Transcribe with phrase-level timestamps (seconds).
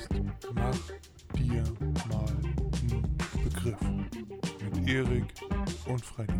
[0.00, 0.08] Podcast
[0.54, 0.78] Mach
[1.36, 1.62] dir
[2.08, 5.24] mal einen Begriff mit Erik
[5.86, 6.32] und Freddy.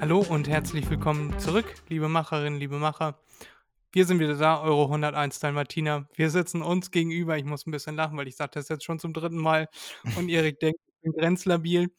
[0.00, 3.18] Hallo und herzlich willkommen zurück, liebe Macherinnen, liebe Macher.
[3.92, 6.06] Wir sind wieder da, Euro 101 Dalmatiner.
[6.14, 7.38] Wir sitzen uns gegenüber.
[7.38, 9.68] Ich muss ein bisschen lachen, weil ich sage das jetzt schon zum dritten Mal
[10.16, 11.90] und Erik denkt, ich bin grenzlabil.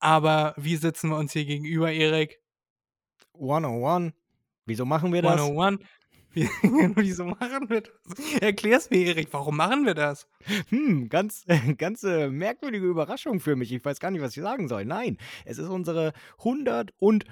[0.00, 2.40] Aber wie sitzen wir uns hier gegenüber, Erik?
[3.40, 4.12] 101.
[4.66, 5.40] Wieso machen wir das?
[5.40, 5.80] 101.
[6.32, 6.48] Wie-
[6.96, 7.92] Wieso machen wir das?
[8.40, 10.28] Erklär's mir, Erik, warum machen wir das?
[10.68, 11.44] Hm, ganz,
[11.78, 13.72] ganz äh, merkwürdige Überraschung für mich.
[13.72, 14.84] Ich weiß gar nicht, was ich sagen soll.
[14.84, 17.24] Nein, es ist unsere 101.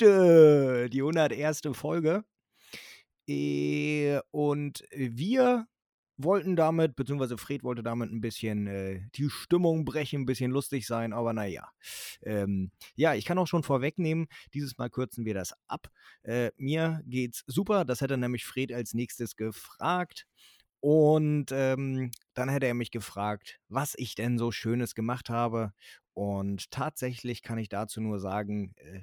[0.00, 1.60] Die 101.
[1.72, 2.24] Folge.
[3.28, 5.66] Äh, Und wir
[6.16, 10.86] wollten damit, beziehungsweise Fred wollte damit ein bisschen äh, die Stimmung brechen, ein bisschen lustig
[10.86, 11.68] sein, aber naja.
[12.22, 15.88] Ähm, ja, ich kann auch schon vorwegnehmen, dieses Mal kürzen wir das ab.
[16.22, 20.26] Äh, mir geht's super, das hätte nämlich Fred als nächstes gefragt.
[20.80, 25.72] Und ähm, dann hätte er mich gefragt, was ich denn so Schönes gemacht habe.
[26.12, 29.00] Und tatsächlich kann ich dazu nur sagen, äh,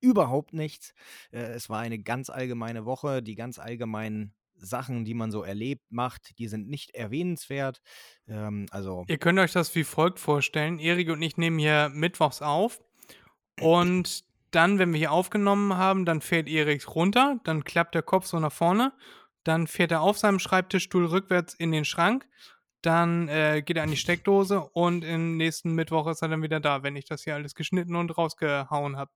[0.00, 0.94] überhaupt nichts.
[1.30, 3.22] Äh, es war eine ganz allgemeine Woche.
[3.22, 7.80] Die ganz allgemeinen Sachen, die man so erlebt, macht, die sind nicht erwähnenswert.
[8.28, 10.78] Ähm, also, Ihr könnt euch das wie folgt vorstellen.
[10.78, 12.80] Erik und ich nehmen hier mittwochs auf.
[13.60, 18.26] Und dann, wenn wir hier aufgenommen haben, dann fährt Erik runter, dann klappt der Kopf
[18.26, 18.92] so nach vorne,
[19.42, 22.26] dann fährt er auf seinem Schreibtischstuhl rückwärts in den Schrank,
[22.82, 26.60] dann äh, geht er an die Steckdose und im nächsten Mittwoch ist er dann wieder
[26.60, 29.10] da, wenn ich das hier alles geschnitten und rausgehauen habe.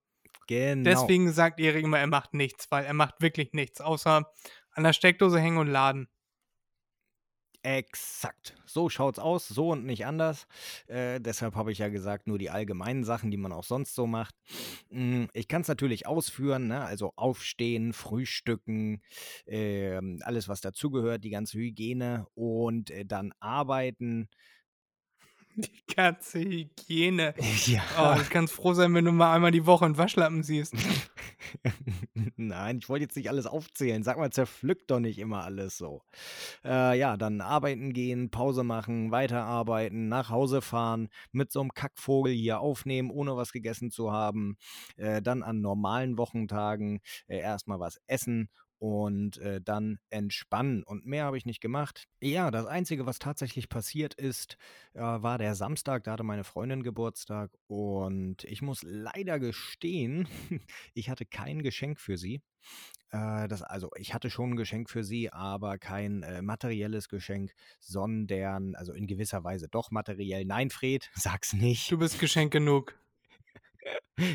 [0.46, 0.84] genau.
[0.84, 4.30] Deswegen sagt Erik immer, er macht nichts, weil er macht wirklich nichts, außer
[4.78, 6.08] an der Steckdose hängen und laden.
[7.64, 8.54] Exakt.
[8.66, 10.46] So schaut's aus, so und nicht anders.
[10.86, 14.06] Äh, deshalb habe ich ja gesagt, nur die allgemeinen Sachen, die man auch sonst so
[14.06, 14.36] macht.
[14.90, 16.84] Mm, Ich kann es natürlich ausführen, ne?
[16.84, 19.02] also aufstehen, frühstücken,
[19.46, 24.28] ähm, alles, was dazugehört, die ganze Hygiene und äh, dann arbeiten.
[25.88, 27.34] Die ganze Hygiene.
[27.66, 27.82] Ja.
[27.98, 30.74] Oh, du kannst froh sein, wenn du mal einmal die Woche einen Waschlappen siehst.
[32.36, 34.04] Nein, ich wollte jetzt nicht alles aufzählen.
[34.04, 36.02] Sag mal, zerpflückt doch nicht immer alles so.
[36.64, 42.32] Äh, ja, dann arbeiten gehen, Pause machen, weiterarbeiten, nach Hause fahren, mit so einem Kackvogel
[42.32, 44.56] hier aufnehmen, ohne was gegessen zu haben.
[44.96, 50.82] Äh, dann an normalen Wochentagen äh, erstmal was essen und äh, dann entspannen.
[50.82, 52.06] Und mehr habe ich nicht gemacht.
[52.20, 54.56] Ja, das Einzige, was tatsächlich passiert ist,
[54.94, 56.04] äh, war der Samstag.
[56.04, 60.28] Da hatte meine Freundin Geburtstag und ich muss leider gestehen,
[60.94, 62.40] ich hatte kein Geschenk für sie.
[63.10, 67.52] Äh, das, also ich hatte schon ein Geschenk für sie, aber kein äh, materielles Geschenk,
[67.80, 70.44] sondern, also in gewisser Weise doch materiell.
[70.44, 71.90] Nein, Fred, sag's nicht.
[71.90, 72.98] Du bist Geschenk genug.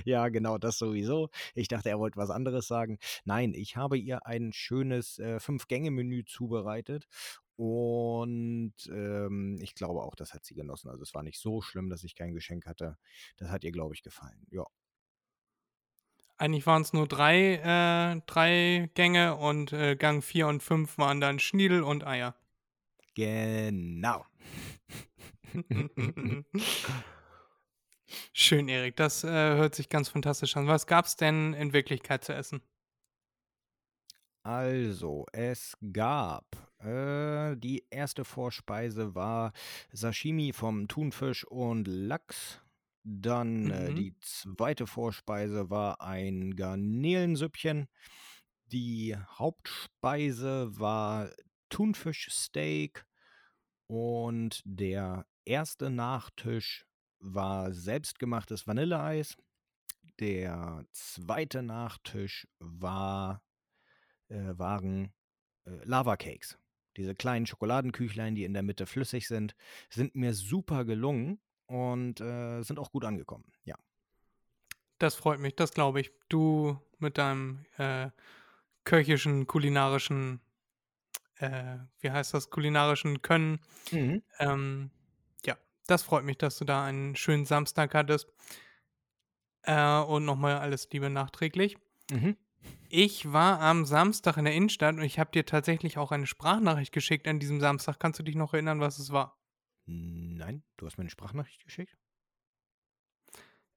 [0.05, 1.29] Ja, genau, das sowieso.
[1.55, 2.99] Ich dachte, er wollte was anderes sagen.
[3.25, 7.07] Nein, ich habe ihr ein schönes äh, Fünf-Gänge-Menü zubereitet.
[7.55, 10.89] Und ähm, ich glaube auch, das hat sie genossen.
[10.89, 12.97] Also es war nicht so schlimm, dass ich kein Geschenk hatte.
[13.37, 14.47] Das hat ihr, glaube ich, gefallen.
[14.49, 14.65] Ja.
[16.37, 21.21] Eigentlich waren es nur drei, äh, drei Gänge und äh, Gang 4 und 5 waren
[21.21, 22.35] dann Schniedel und Eier.
[23.13, 24.25] Genau.
[28.33, 28.95] Schön, Erik.
[28.95, 30.67] Das äh, hört sich ganz fantastisch an.
[30.67, 32.61] Was gab's denn in Wirklichkeit zu essen?
[34.45, 36.45] Also, es gab
[36.79, 39.53] äh, die erste Vorspeise war
[39.93, 42.61] Sashimi vom Thunfisch und Lachs.
[43.05, 43.93] Dann äh, Mhm.
[43.93, 47.87] die zweite Vorspeise war ein Garnelensüppchen.
[48.67, 51.29] Die Hauptspeise war
[51.69, 53.05] Thunfischsteak
[53.87, 56.85] und der erste Nachtisch
[57.23, 59.37] war selbstgemachtes Vanilleeis.
[60.19, 63.41] Der zweite Nachtisch war
[64.29, 65.13] äh, waren
[65.65, 66.57] äh, Lava Cakes.
[66.97, 69.55] Diese kleinen Schokoladenküchlein, die in der Mitte flüssig sind,
[69.89, 73.51] sind mir super gelungen und äh, sind auch gut angekommen.
[73.63, 73.75] Ja.
[74.99, 76.11] Das freut mich, das glaube ich.
[76.29, 78.09] Du mit deinem äh,
[78.83, 80.39] köchischen, kulinarischen,
[81.37, 83.59] äh, wie heißt das, kulinarischen Können.
[83.91, 84.21] Mhm.
[84.39, 84.91] Ähm,
[85.87, 88.27] das freut mich, dass du da einen schönen Samstag hattest.
[89.63, 91.77] Äh, und nochmal alles Liebe nachträglich.
[92.11, 92.37] Mhm.
[92.89, 96.91] Ich war am Samstag in der Innenstadt und ich habe dir tatsächlich auch eine Sprachnachricht
[96.91, 97.99] geschickt an diesem Samstag.
[97.99, 99.37] Kannst du dich noch erinnern, was es war?
[99.85, 101.97] Nein, du hast mir eine Sprachnachricht geschickt?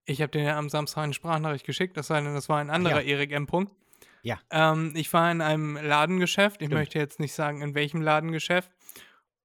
[0.05, 3.01] Ich habe dir ja am Samstag eine Sprachnachricht geschickt, das denn, das war ein anderer
[3.01, 3.15] ja.
[3.15, 3.45] Erik M.
[3.45, 3.73] Punkt.
[4.21, 4.39] Ja.
[4.51, 6.79] Ähm, ich war in einem Ladengeschäft, ich Stimmt.
[6.79, 8.71] möchte jetzt nicht sagen, in welchem Ladengeschäft.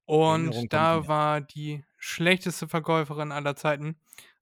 [0.05, 3.97] Und da war die schlechteste Verkäuferin aller Zeiten.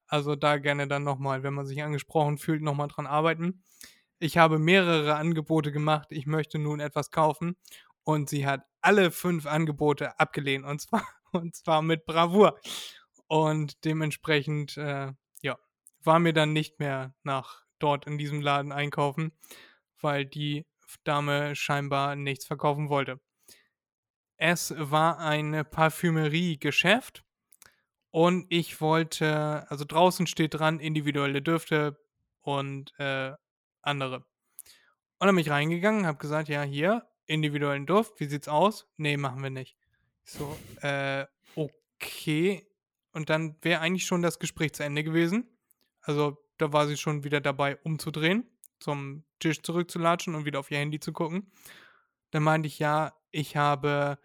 [0.08, 3.63] Also da gerne dann nochmal, wenn man sich angesprochen fühlt, nochmal dran arbeiten.
[4.18, 7.56] Ich habe mehrere Angebote gemacht, ich möchte nun etwas kaufen.
[8.04, 10.66] Und sie hat alle fünf Angebote abgelehnt.
[10.66, 12.60] Und zwar, und zwar mit Bravour.
[13.28, 15.58] Und dementsprechend, äh, ja,
[16.04, 19.31] war mir dann nicht mehr nach dort in diesem Laden einkaufen,
[20.02, 20.66] weil die
[21.04, 23.19] Dame scheinbar nichts verkaufen wollte.
[24.38, 27.24] Es war ein Parfümerie-Geschäft
[28.12, 31.98] und ich wollte, also draußen steht dran, individuelle Düfte
[32.42, 33.31] und äh,
[33.81, 34.18] andere.
[35.18, 38.88] Und dann bin ich reingegangen, habe gesagt, ja, hier, individuellen Duft, wie sieht's aus?
[38.98, 39.78] Nee, machen wir nicht.
[40.25, 41.25] Ich so, äh,
[41.56, 42.68] okay.
[43.13, 45.48] Und dann wäre eigentlich schon das Gespräch zu Ende gewesen.
[46.02, 48.46] Also da war sie schon wieder dabei, umzudrehen,
[48.80, 51.52] zum Tisch zurückzulatschen und wieder auf ihr Handy zu gucken.
[52.31, 54.18] Dann meinte ich, ja, ich habe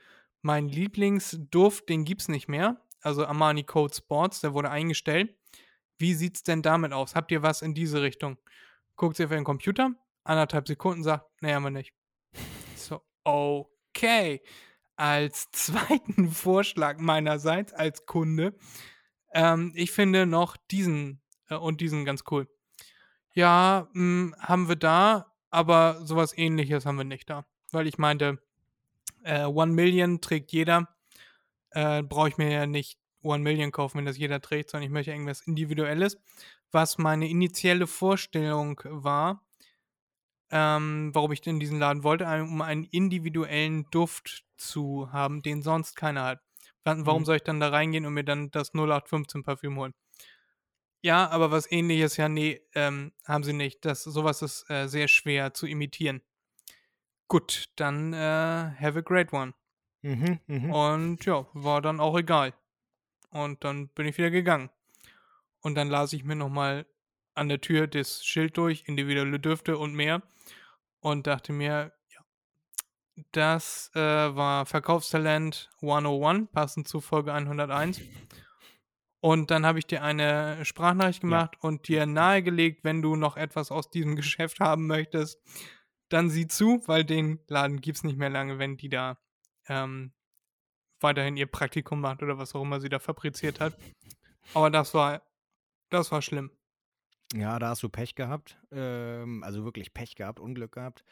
[0.43, 2.81] meinen Lieblingsduft, den gibt's nicht mehr.
[3.07, 5.33] Also Armani Code Sports, der wurde eingestellt.
[5.97, 7.15] Wie sieht's denn damit aus?
[7.15, 8.37] Habt ihr was in diese Richtung?
[8.97, 9.93] Guckt sie auf ihren Computer,
[10.25, 11.95] anderthalb Sekunden, sagt, nee, haben wir nicht.
[12.33, 14.43] Ich So, okay.
[14.97, 18.59] Als zweiten Vorschlag meinerseits als Kunde,
[19.33, 22.49] ähm, ich finde noch diesen äh, und diesen ganz cool.
[23.35, 27.47] Ja, mh, haben wir da, aber sowas ähnliches haben wir nicht da.
[27.71, 28.43] Weil ich meinte,
[29.23, 30.89] äh, One Million trägt jeder.
[31.77, 34.93] Äh, Brauche ich mir ja nicht One Million kaufen, wenn das jeder trägt, sondern ich
[34.93, 36.19] möchte irgendwas Individuelles.
[36.73, 39.47] Was meine initiale Vorstellung war,
[40.51, 45.97] ähm, warum ich in diesen Laden wollte, um einen individuellen Duft zu haben, den sonst
[45.97, 46.41] keiner hat.
[46.85, 47.25] Wa- Warum Mhm.
[47.25, 49.93] soll ich dann da reingehen und mir dann das 0815 Parfüm holen?
[51.03, 53.85] Ja, aber was ähnliches, ja, nee, ähm, haben sie nicht.
[53.85, 56.23] Das, sowas ist äh, sehr schwer zu imitieren.
[57.29, 58.17] Gut, dann äh,
[58.81, 59.55] have a great one.
[60.03, 60.71] Mhm, mhm.
[60.71, 62.55] Und ja, war dann auch egal.
[63.31, 64.71] Und dann bin ich wieder gegangen.
[65.61, 66.87] Und dann las ich mir nochmal
[67.35, 70.23] an der Tür das Schild durch, individuelle Düfte und mehr.
[71.01, 72.21] Und dachte mir, ja,
[73.33, 78.01] das äh, war Verkaufstalent 101, passend zu Folge 101.
[79.21, 83.73] Und dann habe ich dir eine Sprachnachricht gemacht und dir nahegelegt, wenn du noch etwas
[83.73, 85.41] aus diesem Geschäft haben möchtest,
[86.09, 89.19] dann sieh zu, weil den Laden gibt es nicht mehr lange, wenn die da
[89.69, 90.13] ähm,
[91.01, 93.77] weiterhin ihr Praktikum macht oder was auch immer sie da fabriziert hat.
[94.55, 95.23] Aber das war,
[95.91, 96.51] das war schlimm.
[97.35, 98.59] Ja, da hast du Pech gehabt.
[98.71, 101.05] Ähm, also wirklich Pech gehabt, Unglück gehabt.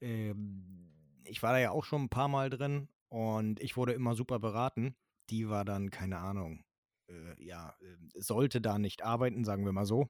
[0.00, 0.92] Ähm,
[1.24, 4.38] ich war da ja auch schon ein paar Mal drin und ich wurde immer super
[4.38, 4.94] beraten.
[5.30, 6.64] Die war dann, keine Ahnung,
[7.08, 10.08] äh, ja, äh, sollte da nicht arbeiten, sagen wir mal so.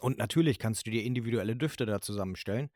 [0.00, 2.70] Und natürlich kannst du dir individuelle Düfte da zusammenstellen.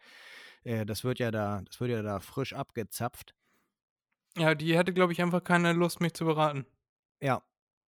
[0.65, 3.35] Äh, das wird ja da, das wird ja da frisch abgezapft.
[4.38, 6.67] Ja, die hatte, glaube ich, einfach keine Lust, mich zu beraten.
[7.20, 7.43] Ja,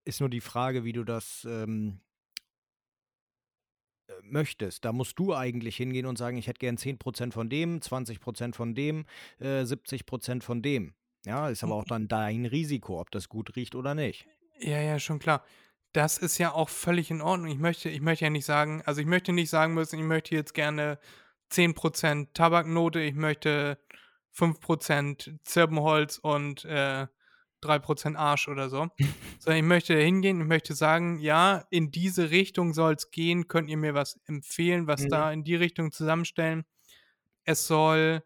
[0.05, 2.01] ist nur die Frage, wie du das ähm,
[4.09, 4.85] äh, möchtest.
[4.85, 8.75] Da musst du eigentlich hingehen und sagen, ich hätte gern 10% von dem, 20% von
[8.75, 9.05] dem,
[9.39, 10.95] äh, 70% von dem.
[11.27, 14.27] Ja, ist aber auch dann dein Risiko, ob das gut riecht oder nicht.
[14.61, 15.45] Ja, ja, schon klar.
[15.93, 17.51] Das ist ja auch völlig in Ordnung.
[17.51, 20.35] Ich möchte, ich möchte ja nicht sagen, also ich möchte nicht sagen müssen, ich möchte
[20.35, 20.99] jetzt gerne
[21.51, 23.79] 10% Tabaknote, ich möchte
[24.39, 27.07] 5% Zirbenholz und äh,
[27.61, 28.89] 3% Arsch oder so.
[29.41, 33.69] Sondern ich möchte hingehen, ich möchte sagen, ja, in diese Richtung soll es gehen, könnt
[33.69, 35.09] ihr mir was empfehlen, was Mhm.
[35.09, 36.65] da in die Richtung zusammenstellen.
[37.45, 38.23] Es soll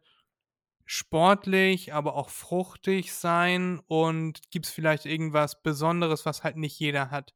[0.85, 7.11] sportlich, aber auch fruchtig sein und gibt es vielleicht irgendwas Besonderes, was halt nicht jeder
[7.11, 7.35] hat.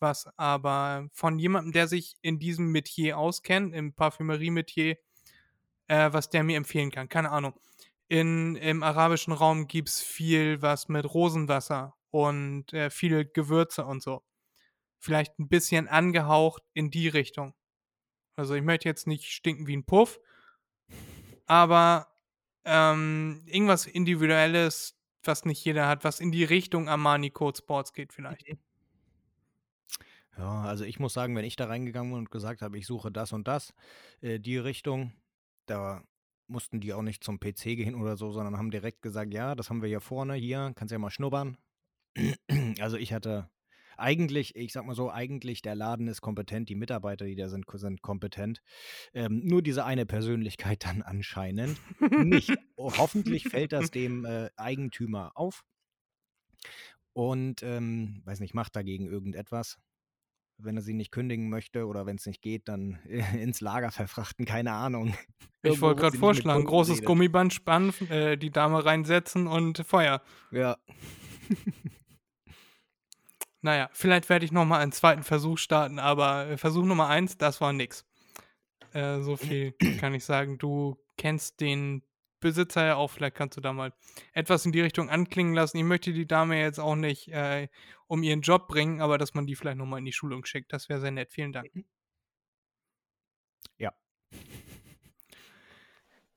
[0.00, 4.96] Was aber von jemandem, der sich in diesem Metier auskennt, im Parfümerie-Metier,
[5.88, 7.08] äh, was der mir empfehlen kann.
[7.08, 7.54] Keine Ahnung.
[8.08, 14.02] In, Im arabischen Raum gibt es viel, was mit Rosenwasser und äh, viele Gewürze und
[14.02, 14.22] so.
[14.98, 17.54] Vielleicht ein bisschen angehaucht in die Richtung.
[18.34, 20.20] Also ich möchte jetzt nicht stinken wie ein Puff,
[21.46, 22.08] aber
[22.64, 28.12] ähm, irgendwas Individuelles, was nicht jeder hat, was in die Richtung Armani Code Sports geht
[28.12, 28.46] vielleicht.
[30.36, 33.10] Ja, also ich muss sagen, wenn ich da reingegangen bin und gesagt habe, ich suche
[33.10, 33.74] das und das,
[34.20, 35.12] äh, die Richtung,
[35.66, 36.04] da
[36.48, 39.70] mussten die auch nicht zum PC gehen oder so, sondern haben direkt gesagt, ja, das
[39.70, 41.56] haben wir hier vorne, hier, kannst ja mal schnuppern.
[42.80, 43.50] Also ich hatte,
[43.98, 47.66] eigentlich, ich sag mal so, eigentlich der Laden ist kompetent, die Mitarbeiter, die da sind,
[47.74, 48.62] sind kompetent.
[49.12, 51.78] Ähm, nur diese eine Persönlichkeit dann anscheinend
[52.24, 52.54] nicht.
[52.76, 55.64] Oh, hoffentlich fällt das dem äh, Eigentümer auf
[57.12, 59.78] und, ähm, weiß nicht, macht dagegen irgendetwas.
[60.60, 62.98] Wenn er sie nicht kündigen möchte oder wenn es nicht geht, dann
[63.38, 65.14] ins Lager verfrachten, keine Ahnung.
[65.64, 67.06] Ich wollte wo gerade vorschlagen, großes redet.
[67.06, 70.22] Gummiband spannen, äh, die Dame reinsetzen und Feuer.
[70.52, 70.76] Ja.
[73.60, 77.60] Naja, vielleicht werde ich nochmal einen zweiten Versuch starten, aber äh, Versuch Nummer eins, das
[77.60, 78.06] war nix.
[78.92, 80.58] Äh, so viel kann ich sagen.
[80.58, 82.02] Du kennst den
[82.40, 83.92] Besitzer ja auch, vielleicht kannst du da mal
[84.32, 85.78] etwas in die Richtung anklingen lassen.
[85.78, 87.68] Ich möchte die Dame jetzt auch nicht äh,
[88.06, 90.88] um ihren Job bringen, aber dass man die vielleicht nochmal in die Schulung schickt, das
[90.88, 91.32] wäre sehr nett.
[91.32, 91.70] Vielen Dank.
[93.76, 93.92] Ja.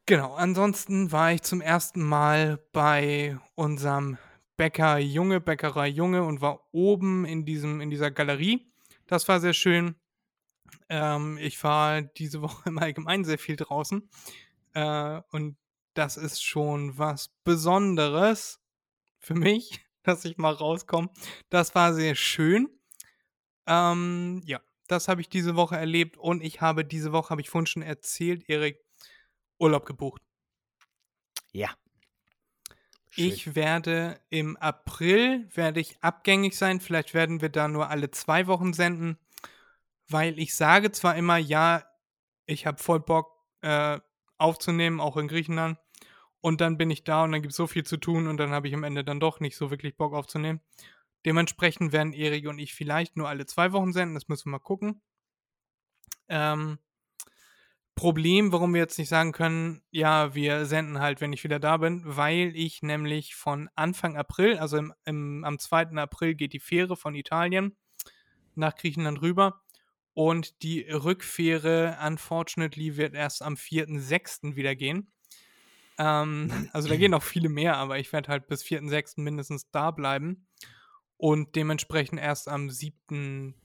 [0.05, 4.17] Genau, ansonsten war ich zum ersten Mal bei unserem
[4.57, 8.71] Bäcker Junge, Bäckerei Junge und war oben in, diesem, in dieser Galerie.
[9.07, 9.95] Das war sehr schön.
[10.89, 14.09] Ähm, ich war diese Woche im Allgemeinen sehr viel draußen.
[14.73, 15.57] Äh, und
[15.93, 18.59] das ist schon was Besonderes
[19.19, 21.09] für mich, dass ich mal rauskomme.
[21.49, 22.69] Das war sehr schön.
[23.67, 27.49] Ähm, ja, das habe ich diese Woche erlebt und ich habe diese Woche, habe ich
[27.49, 28.83] vorhin schon erzählt, Erik,
[29.59, 30.21] Urlaub gebucht.
[31.51, 31.69] Ja.
[33.09, 33.25] Schön.
[33.25, 36.79] Ich werde im April werde ich abgängig sein.
[36.79, 39.19] Vielleicht werden wir da nur alle zwei Wochen senden,
[40.07, 41.83] weil ich sage zwar immer, ja,
[42.45, 43.99] ich habe voll Bock äh,
[44.41, 45.77] aufzunehmen, auch in Griechenland.
[46.41, 48.51] Und dann bin ich da und dann gibt es so viel zu tun und dann
[48.51, 50.59] habe ich am Ende dann doch nicht so wirklich Bock aufzunehmen.
[51.25, 54.15] Dementsprechend werden Erik und ich vielleicht nur alle zwei Wochen senden.
[54.15, 55.01] Das müssen wir mal gucken.
[56.29, 56.79] Ähm,
[57.93, 61.77] Problem, warum wir jetzt nicht sagen können, ja, wir senden halt, wenn ich wieder da
[61.77, 65.97] bin, weil ich nämlich von Anfang April, also im, im, am 2.
[65.97, 67.77] April geht die Fähre von Italien
[68.55, 69.61] nach Griechenland rüber
[70.13, 74.55] und die Rückfähre, unfortunately, wird erst am 4.6.
[74.55, 75.11] wieder gehen.
[75.97, 79.21] Ähm, also da gehen noch viele mehr, aber ich werde halt bis 4.6.
[79.21, 80.47] mindestens da bleiben
[81.17, 83.55] und dementsprechend erst am 7.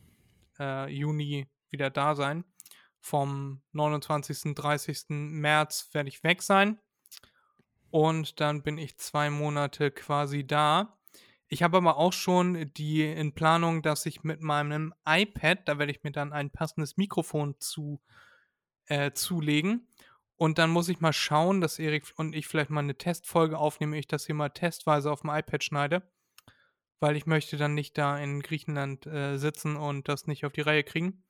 [0.59, 2.45] Äh, Juni wieder da sein.
[3.01, 4.55] Vom 29.
[4.55, 5.07] 30.
[5.09, 6.79] März werde ich weg sein.
[7.91, 10.99] Und dann bin ich zwei Monate quasi da.
[11.49, 15.93] Ich habe aber auch schon die in Planung, dass ich mit meinem iPad, da werde
[15.93, 18.01] ich mir dann ein passendes Mikrofon zu,
[18.87, 19.89] äh, zulegen.
[20.37, 23.95] Und dann muss ich mal schauen, dass Erik und ich vielleicht mal eine Testfolge aufnehmen,
[23.95, 26.03] ich das hier mal testweise auf dem iPad schneide.
[26.99, 30.63] Weil ich möchte dann nicht da in Griechenland äh, sitzen und das nicht auf die
[30.63, 31.25] Reihe kriegen.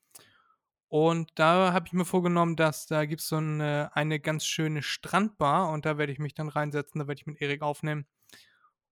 [0.88, 4.82] Und da habe ich mir vorgenommen, dass da gibt es so eine, eine ganz schöne
[4.82, 8.06] Strandbar und da werde ich mich dann reinsetzen, da werde ich mit Erik aufnehmen.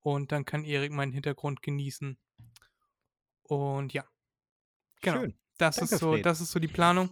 [0.04, 2.18] Und dann kann Erik meinen Hintergrund genießen.
[3.42, 4.04] Und ja.
[5.00, 5.20] Genau.
[5.20, 5.34] Schön.
[5.56, 6.26] Das Danke, ist so, Fred.
[6.26, 7.08] das ist so die Planung.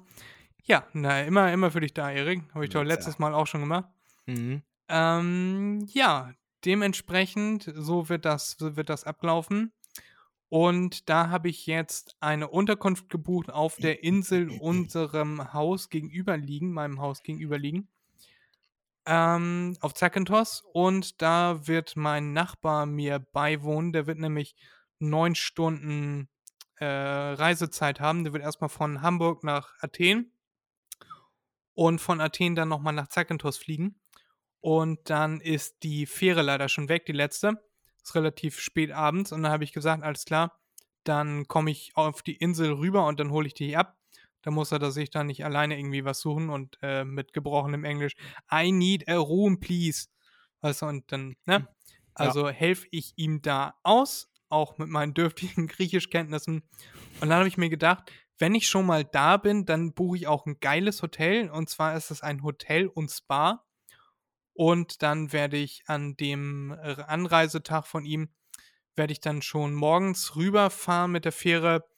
[0.62, 2.42] Ja, na, immer, immer für dich da, Erik.
[2.52, 3.88] Habe ich doch letztes Mal auch schon gemacht.
[4.26, 4.62] Mhm.
[4.88, 6.34] Ähm, ja,
[6.66, 9.72] dementsprechend, so wird das, so wird das ablaufen.
[10.50, 17.00] Und da habe ich jetzt eine Unterkunft gebucht auf der Insel unserem Haus gegenüberliegen, meinem
[17.00, 17.88] Haus gegenüberliegen.
[19.06, 20.62] Ähm, auf Zakynthos.
[20.72, 23.92] Und da wird mein Nachbar mir beiwohnen.
[23.92, 24.54] Der wird nämlich
[24.98, 26.28] neun Stunden
[26.76, 28.24] äh, Reisezeit haben.
[28.24, 30.32] Der wird erstmal von Hamburg nach Athen
[31.74, 34.00] und von Athen dann nochmal nach Zakynthos fliegen.
[34.60, 37.60] Und dann ist die Fähre leider schon weg, die letzte.
[38.02, 39.32] Ist relativ spät abends.
[39.32, 40.58] Und dann habe ich gesagt, alles klar,
[41.04, 43.96] dann komme ich auf die Insel rüber und dann hole ich die ab.
[44.42, 47.84] Da muss er da sich dann nicht alleine irgendwie was suchen und äh, mit gebrochenem
[47.84, 48.14] Englisch,
[48.52, 50.08] I need a room, please.
[50.60, 51.68] Weißt du, und dann, ne?
[52.14, 56.62] Also helfe ich ihm da aus, auch mit meinen dürftigen Griechischkenntnissen.
[57.20, 60.26] Und dann habe ich mir gedacht, wenn ich schon mal da bin, dann buche ich
[60.26, 61.48] auch ein geiles Hotel.
[61.48, 63.64] Und zwar ist es ein Hotel und Spa.
[64.54, 68.30] Und dann werde ich an dem äh, Anreisetag von ihm,
[68.94, 71.88] werde ich dann schon morgens rüberfahren mit der Fähre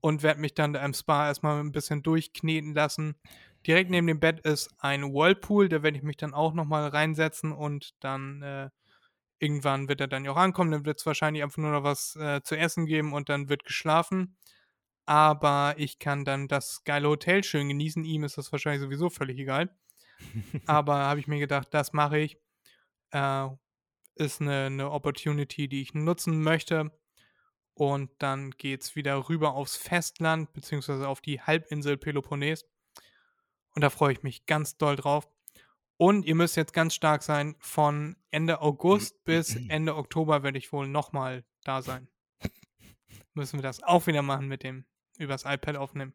[0.00, 3.16] und werde mich dann im Spa erstmal ein bisschen durchkneten lassen.
[3.66, 7.52] Direkt neben dem Bett ist ein Whirlpool, da werde ich mich dann auch nochmal reinsetzen
[7.52, 8.70] und dann äh,
[9.38, 10.70] irgendwann wird er dann ja auch ankommen.
[10.70, 13.64] Dann wird es wahrscheinlich einfach nur noch was äh, zu essen geben und dann wird
[13.64, 14.36] geschlafen.
[15.06, 18.04] Aber ich kann dann das geile Hotel schön genießen.
[18.04, 19.74] Ihm ist das wahrscheinlich sowieso völlig egal.
[20.66, 22.38] Aber habe ich mir gedacht, das mache ich.
[23.10, 23.48] Äh,
[24.14, 26.92] ist eine, eine Opportunity, die ich nutzen möchte.
[27.80, 32.66] Und dann geht es wieder rüber aufs Festland, beziehungsweise auf die Halbinsel Peloponnes.
[33.74, 35.26] Und da freue ich mich ganz doll drauf.
[35.96, 40.74] Und ihr müsst jetzt ganz stark sein, von Ende August bis Ende Oktober werde ich
[40.74, 42.08] wohl nochmal da sein.
[43.32, 44.84] müssen wir das auch wieder machen mit dem
[45.16, 46.12] übers iPad aufnehmen.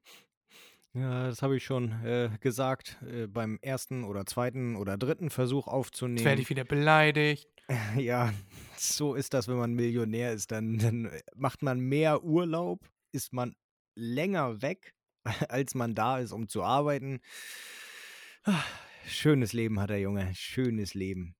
[0.93, 3.01] Ja, das habe ich schon äh, gesagt.
[3.01, 6.37] Äh, beim ersten oder zweiten oder dritten Versuch Jetzt werde aufzunehmen.
[6.37, 7.49] ich wieder beleidigt.
[7.97, 8.33] Ja,
[8.77, 10.51] so ist das, wenn man Millionär ist.
[10.51, 13.55] Dann, dann macht man mehr Urlaub, ist man
[13.95, 14.93] länger weg,
[15.49, 17.21] als man da ist, um zu arbeiten.
[19.07, 21.35] Schönes Leben hat der Junge, schönes Leben.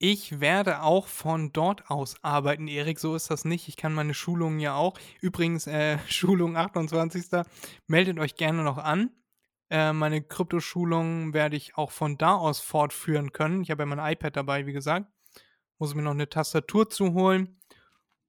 [0.00, 3.00] Ich werde auch von dort aus arbeiten, Erik.
[3.00, 3.66] So ist das nicht.
[3.66, 4.96] Ich kann meine Schulungen ja auch.
[5.20, 7.24] Übrigens, äh, Schulung 28.
[7.88, 9.10] Meldet euch gerne noch an.
[9.70, 13.62] Äh, meine Kryptoschulung werde ich auch von da aus fortführen können.
[13.62, 15.10] Ich habe ja mein iPad dabei, wie gesagt.
[15.78, 17.60] Muss mir noch eine Tastatur zuholen.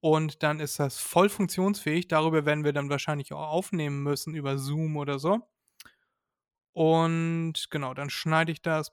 [0.00, 2.08] Und dann ist das voll funktionsfähig.
[2.08, 5.40] Darüber werden wir dann wahrscheinlich auch aufnehmen müssen, über Zoom oder so.
[6.72, 8.92] Und genau, dann schneide ich das.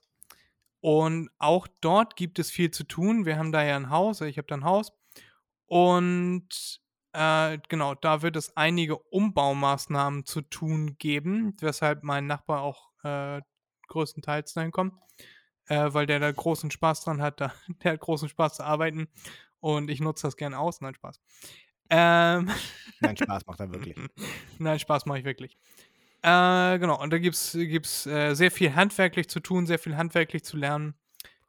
[0.81, 3.25] Und auch dort gibt es viel zu tun.
[3.25, 4.91] Wir haben da ja ein Haus, ich habe da ein Haus.
[5.65, 6.81] Und
[7.13, 13.41] äh, genau, da wird es einige Umbaumaßnahmen zu tun geben, weshalb mein Nachbar auch äh,
[13.87, 14.93] größtenteils dahin kommt.
[15.67, 19.07] Äh, weil der da großen Spaß dran hat, da, der hat großen Spaß zu arbeiten
[19.59, 20.81] und ich nutze das gerne aus.
[20.81, 21.19] Nein, Spaß.
[21.89, 22.49] Ähm,
[22.99, 23.95] Nein, Spaß macht er wirklich.
[24.59, 25.57] Nein, Spaß mache ich wirklich.
[26.21, 29.95] Äh, genau, und da gibt es gibt's, äh, sehr viel handwerklich zu tun, sehr viel
[29.95, 30.95] handwerklich zu lernen.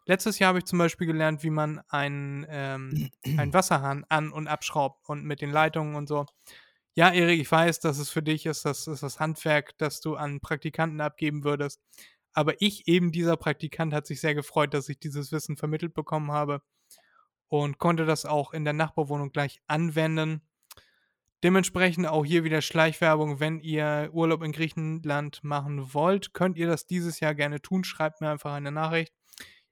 [0.05, 4.47] Letztes Jahr habe ich zum Beispiel gelernt, wie man einen, ähm, einen Wasserhahn an- und
[4.47, 6.27] abschraubt und mit den Leitungen und so.
[6.95, 10.17] Ja, Erik, ich weiß, dass es für dich ist, das ist das Handwerk, das du
[10.17, 11.81] an Praktikanten abgeben würdest.
[12.39, 16.31] Aber ich, eben dieser Praktikant, hat sich sehr gefreut, dass ich dieses Wissen vermittelt bekommen
[16.31, 16.63] habe
[17.49, 20.43] und konnte das auch in der Nachbarwohnung gleich anwenden.
[21.43, 23.41] Dementsprechend auch hier wieder Schleichwerbung.
[23.41, 27.83] Wenn ihr Urlaub in Griechenland machen wollt, könnt ihr das dieses Jahr gerne tun.
[27.83, 29.13] Schreibt mir einfach eine Nachricht.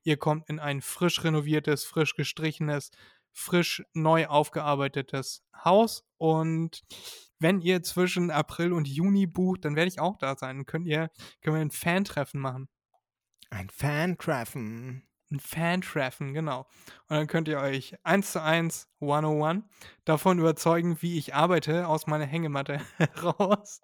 [0.02, 2.90] Ihr kommt in ein frisch renoviertes, frisch gestrichenes,
[3.30, 6.02] frisch neu aufgearbeitetes Haus.
[6.16, 6.82] Und
[7.38, 10.57] wenn ihr zwischen April und Juni bucht, dann werde ich auch da sein.
[10.57, 12.69] Dann könnt ihr, können wir ein Fan-Treffen machen.
[13.50, 15.07] Ein Fan-Treffen.
[15.31, 16.61] Ein Fan-Treffen, genau.
[17.09, 19.64] Und dann könnt ihr euch eins zu eins 101
[20.05, 23.81] davon überzeugen, wie ich arbeite, aus meiner Hängematte heraus.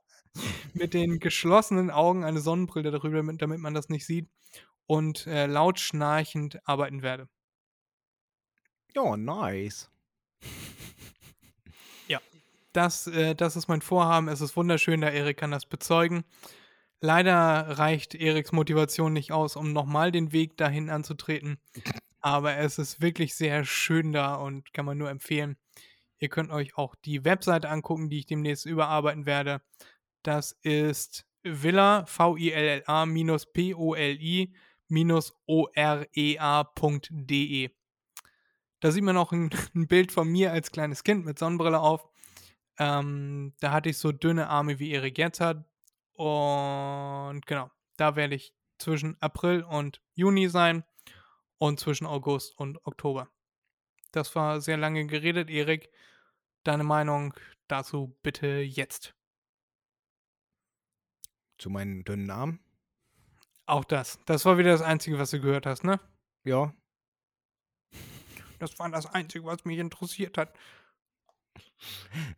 [0.73, 4.31] Mit den geschlossenen Augen eine Sonnenbrille darüber, damit damit man das nicht sieht.
[4.87, 7.29] Und äh, laut schnarchend arbeiten werde.
[8.95, 9.91] Ja, nice.
[12.73, 14.29] Das, äh, das ist mein Vorhaben.
[14.29, 16.25] Es ist wunderschön, der Erik kann das bezeugen.
[17.01, 21.59] Leider reicht Eriks Motivation nicht aus, um nochmal den Weg dahin anzutreten.
[22.21, 25.57] Aber es ist wirklich sehr schön da und kann man nur empfehlen.
[26.19, 29.61] Ihr könnt euch auch die Webseite angucken, die ich demnächst überarbeiten werde.
[30.23, 34.55] Das ist Villa, V-I-L-L-A, minus P-O-L-I,
[34.87, 36.11] minus O-R-E-A.de.
[38.79, 42.09] Da sieht man auch ein, ein Bild von mir als kleines Kind mit Sonnenbrille auf.
[42.79, 45.65] Ähm, da hatte ich so dünne Arme, wie Erik jetzt hat.
[46.15, 50.85] Und genau, da werde ich zwischen April und Juni sein
[51.59, 53.29] und zwischen August und Oktober.
[54.11, 55.91] Das war sehr lange geredet, Erik.
[56.65, 57.35] Deine Meinung
[57.69, 59.15] dazu bitte jetzt.
[61.59, 62.61] Zu meinen dünnen Armen.
[63.67, 64.19] Auch das.
[64.27, 66.01] Das war wieder das Einzige, was du gehört hast, ne?
[66.45, 66.75] Ja.
[68.59, 70.53] Das war das Einzige, was mich interessiert hat.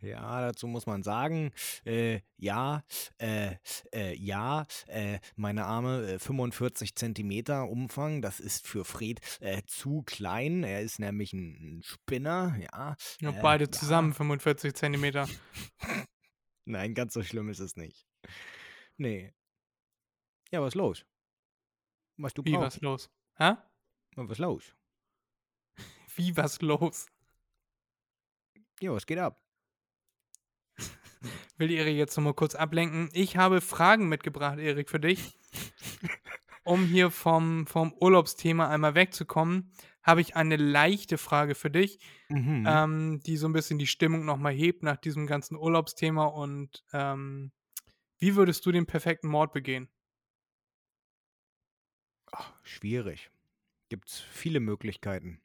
[0.00, 1.52] Ja, dazu muss man sagen,
[1.84, 2.82] äh, ja,
[3.18, 3.56] äh,
[3.92, 10.02] äh, ja, äh, meine Arme äh, 45 Zentimeter Umfang, das ist für Fred äh, zu
[10.02, 10.64] klein.
[10.64, 12.96] Er ist nämlich ein, Spinner, ja.
[13.20, 13.70] Ja, Äh, beide ja.
[13.72, 15.28] zusammen 45 Zentimeter.
[16.64, 18.06] Nein, ganz so schlimm ist es nicht.
[18.96, 19.34] Nee.
[20.50, 21.04] Ja, was los?
[22.16, 22.76] Was du Wie, brauchst?
[22.76, 23.10] was los?
[23.36, 23.54] Hä?
[24.16, 24.74] Was los?
[26.16, 27.06] Wie, was los?
[28.80, 29.40] Ja, was geht ab?
[31.56, 33.08] Will Erik jetzt nochmal kurz ablenken.
[33.12, 35.38] Ich habe Fragen mitgebracht, Erik, für dich.
[36.64, 39.70] Um hier vom, vom Urlaubsthema einmal wegzukommen,
[40.02, 42.64] habe ich eine leichte Frage für dich, Mhm.
[42.66, 46.24] ähm, die so ein bisschen die Stimmung nochmal hebt nach diesem ganzen Urlaubsthema.
[46.24, 47.52] Und ähm,
[48.18, 49.88] wie würdest du den perfekten Mord begehen?
[52.32, 53.30] Ach, schwierig.
[53.88, 55.40] Gibt's viele Möglichkeiten.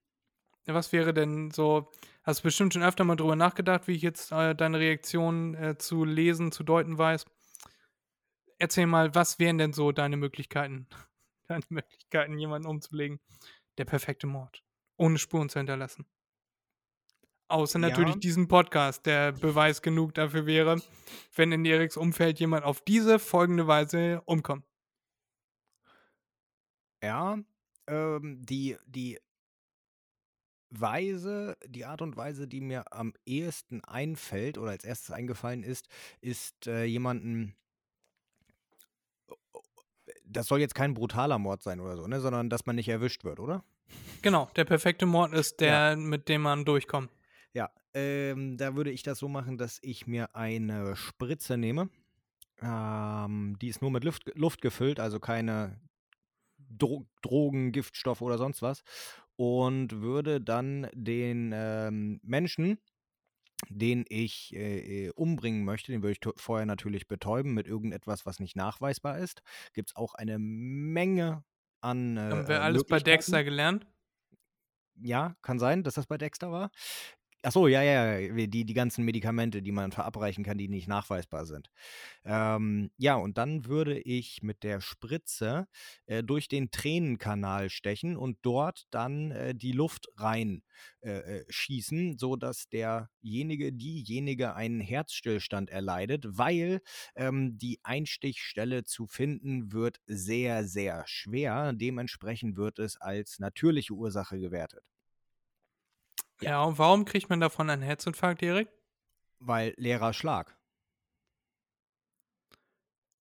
[0.66, 1.92] Was wäre denn so,
[2.30, 5.78] hast du bestimmt schon öfter mal drüber nachgedacht, wie ich jetzt äh, deine Reaktion äh,
[5.78, 7.26] zu lesen, zu deuten weiß?
[8.60, 10.88] Erzähl mal, was wären denn so deine Möglichkeiten,
[11.48, 13.20] deine Möglichkeiten, jemanden umzulegen?
[13.78, 14.64] Der perfekte Mord.
[14.98, 16.06] Ohne Spuren zu hinterlassen.
[17.48, 18.20] Außer natürlich Ja.
[18.20, 20.80] diesen Podcast, der Beweis genug dafür wäre,
[21.36, 24.66] wenn in Eriks Umfeld jemand auf diese folgende Weise umkommt.
[27.02, 27.40] Ja,
[27.88, 29.18] ähm, die, die
[30.70, 35.88] Weise, die Art und Weise, die mir am ehesten einfällt oder als erstes eingefallen ist,
[36.22, 37.56] ist äh, jemanden.
[40.26, 42.20] Das soll jetzt kein brutaler Mord sein oder so, ne?
[42.20, 43.64] sondern dass man nicht erwischt wird, oder?
[44.22, 47.10] Genau, der perfekte Mord ist der, mit dem man durchkommt.
[47.54, 51.90] Ja, ähm, da würde ich das so machen, dass ich mir eine Spritze nehme.
[52.62, 55.80] Ähm, die ist nur mit Luft, Luft gefüllt, also keine
[56.58, 58.84] Dro Drogen, Giftstoff oder sonst was.
[59.40, 62.78] Und würde dann den ähm, Menschen,
[63.70, 68.42] den ich äh, äh umbringen möchte, den würde ich vorher natürlich betäuben mit irgendetwas, was
[68.42, 69.42] nicht nachweisbar ist.
[69.72, 71.46] Gibt es auch eine Menge
[71.80, 72.18] an.
[72.18, 73.88] Äh, Haben wir alles bei Dexter gelernt?
[75.02, 76.70] Ja, kann sein, dass das bei Dexter war.
[77.42, 81.46] Ach so, ja, ja, die, die ganzen Medikamente, die man verabreichen kann, die nicht nachweisbar
[81.46, 81.70] sind.
[82.26, 85.68] Ähm, ja, und dann würde ich mit der Spritze
[86.06, 90.64] äh, durch den Tränenkanal stechen und dort dann äh, die Luft rein
[91.02, 96.82] äh, äh schießen, sodass derjenige, diejenige einen Herzstillstand erleidet, weil
[97.16, 101.74] ähm, die Einstichstelle zu finden wird sehr, sehr schwer.
[101.74, 104.84] Dementsprechend wird es als natürliche Ursache gewertet.
[106.42, 108.70] Ja, und warum kriegt man davon einen Herzinfarkt, Erik?
[109.40, 110.58] Weil leerer Schlag.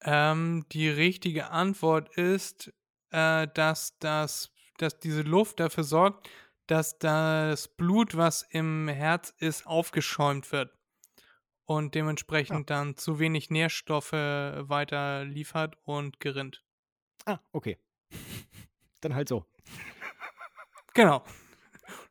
[0.03, 2.73] Ähm, die richtige Antwort ist,
[3.11, 6.29] äh, dass, das, dass diese Luft dafür sorgt,
[6.67, 10.77] dass das Blut, was im Herz ist, aufgeschäumt wird
[11.65, 12.77] und dementsprechend ja.
[12.77, 16.65] dann zu wenig Nährstoffe weiter liefert und gerinnt.
[17.25, 17.79] Ah, okay.
[19.01, 19.45] dann halt so.
[20.95, 21.25] Genau.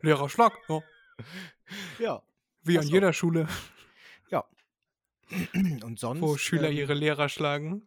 [0.02, 0.82] Leerer Schlag, ja.
[2.00, 2.22] Ja.
[2.64, 3.48] Wie an jeder Schule.
[4.30, 4.46] Ja.
[5.84, 6.22] Und sonst.
[6.22, 7.84] Wo Schüler ähm, ihre Lehrer schlagen.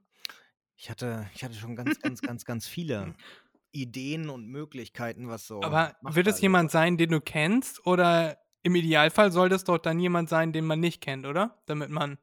[0.77, 3.15] Ich hatte, ich hatte schon ganz, ganz, ganz, ganz viele
[3.73, 5.63] Ideen und Möglichkeiten, was so.
[5.63, 7.85] Aber wird es jemand sein, den du kennst?
[7.87, 11.61] Oder im Idealfall soll das doch dann jemand sein, den man nicht kennt, oder?
[11.67, 12.19] Damit man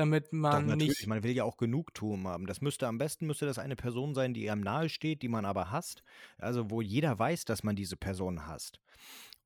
[0.00, 1.06] damit man Doch, nicht.
[1.06, 2.46] Man will ja auch Genugtuung haben.
[2.46, 5.44] Das müsste am besten müsste das eine Person sein, die einem nahe steht, die man
[5.44, 6.02] aber hasst.
[6.38, 8.80] Also wo jeder weiß, dass man diese Person hasst.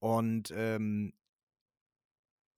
[0.05, 1.15] Und ähm,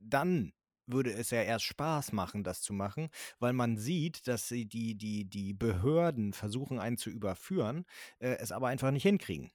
[0.00, 0.52] dann
[0.86, 4.96] würde es ja erst Spaß machen, das zu machen, weil man sieht, dass sie die,
[4.96, 7.84] die, die Behörden versuchen, einen zu überführen,
[8.18, 9.52] äh, es aber einfach nicht hinkriegen.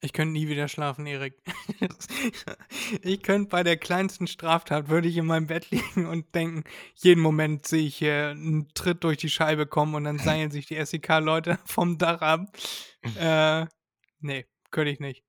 [0.00, 1.40] Ich könnte nie wieder schlafen, Erik.
[3.02, 6.64] ich könnte bei der kleinsten Straftat, würde ich in meinem Bett liegen und denken,
[6.96, 10.66] jeden Moment sehe ich hier einen Tritt durch die Scheibe kommen und dann seilen sich
[10.66, 12.50] die SEK-Leute vom Dach ab.
[13.16, 13.66] Äh,
[14.18, 15.22] nee, könnte ich nicht.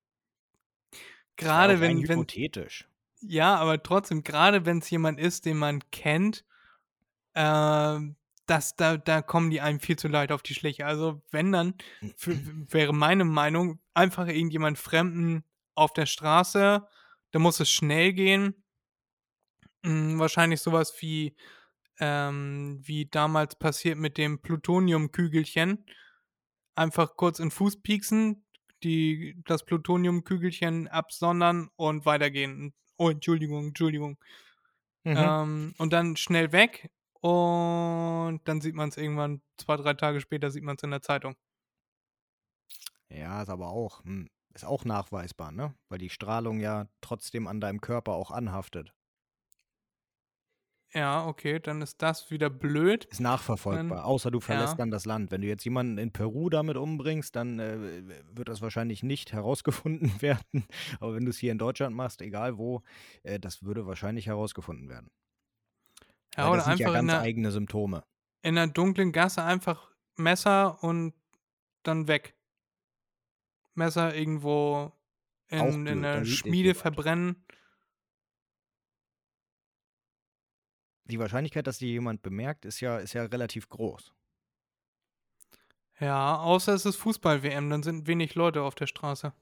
[1.38, 2.20] Gerade wenn, wenn.
[2.20, 2.88] Hypothetisch.
[3.22, 6.44] Ja, aber trotzdem, gerade wenn es jemand ist, den man kennt,
[7.34, 8.00] äh,
[8.48, 10.86] das, da, da kommen die einem viel zu leicht auf die Schliche.
[10.86, 11.76] Also, wenn dann,
[12.18, 12.38] für,
[12.72, 15.44] wäre meine Meinung, einfach irgendjemand Fremden
[15.76, 16.86] auf der Straße,
[17.32, 18.64] da muss es schnell gehen.
[19.84, 21.36] Hm, wahrscheinlich sowas wie,
[22.00, 25.86] ähm, wie damals passiert mit dem Plutoniumkügelchen.
[26.76, 28.46] Einfach kurz in Fuß pieksen,
[28.84, 32.74] die, das Plutoniumkügelchen absondern und weitergehen.
[32.98, 34.18] Oh, Entschuldigung, Entschuldigung.
[35.06, 35.16] Mhm.
[35.18, 36.92] Ähm, und dann schnell weg
[37.22, 41.02] und dann sieht man es irgendwann, zwei, drei Tage später sieht man es in der
[41.02, 41.36] Zeitung.
[43.10, 45.76] Ja, ist aber auch, hm, ist auch nachweisbar, ne?
[45.90, 48.94] Weil die Strahlung ja trotzdem an deinem Körper auch anhaftet.
[50.94, 53.06] Ja, okay, dann ist das wieder blöd.
[53.06, 54.78] Ist nachverfolgbar, dann, außer du verlässt ja.
[54.78, 55.32] dann das Land.
[55.32, 60.12] Wenn du jetzt jemanden in Peru damit umbringst, dann äh, wird das wahrscheinlich nicht herausgefunden
[60.22, 60.66] werden.
[61.00, 62.84] Aber wenn du es hier in Deutschland machst, egal wo,
[63.24, 65.10] äh, das würde wahrscheinlich herausgefunden werden.
[66.36, 68.04] Ja, Weil oder das sind einfach ja ganz der, eigene Symptome.
[68.42, 71.14] In einer dunklen Gasse einfach Messer und
[71.84, 72.36] dann weg.
[73.76, 74.92] Messer irgendwo
[75.48, 77.46] in, in der Schmiede verbrennen.
[81.12, 84.14] Die Wahrscheinlichkeit, dass dir jemand bemerkt, ist ja, ist ja relativ groß.
[86.00, 89.34] Ja, außer es ist Fußball-WM, dann sind wenig Leute auf der Straße.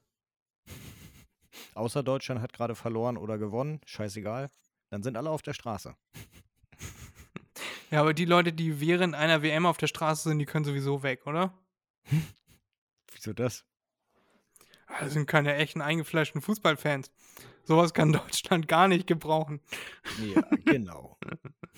[1.74, 4.50] außer Deutschland hat gerade verloren oder gewonnen, scheißegal.
[4.90, 5.96] Dann sind alle auf der Straße.
[7.90, 11.02] ja, aber die Leute, die während einer WM auf der Straße sind, die können sowieso
[11.02, 11.54] weg, oder?
[13.14, 13.64] Wieso das?
[14.98, 17.12] Das sind keine echten eingefleischten Fußballfans.
[17.64, 19.60] Sowas kann Deutschland gar nicht gebrauchen.
[20.34, 21.18] Ja, genau.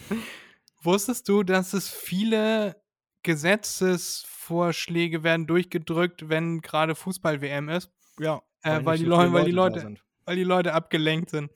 [0.83, 2.77] Wusstest du, dass es viele
[3.23, 7.91] Gesetzesvorschläge werden durchgedrückt, wenn gerade Fußball-WM ist?
[8.19, 8.43] Ja.
[8.63, 9.95] Äh, weil, die so Leute, weil, die Leute,
[10.25, 11.51] weil die Leute abgelenkt sind.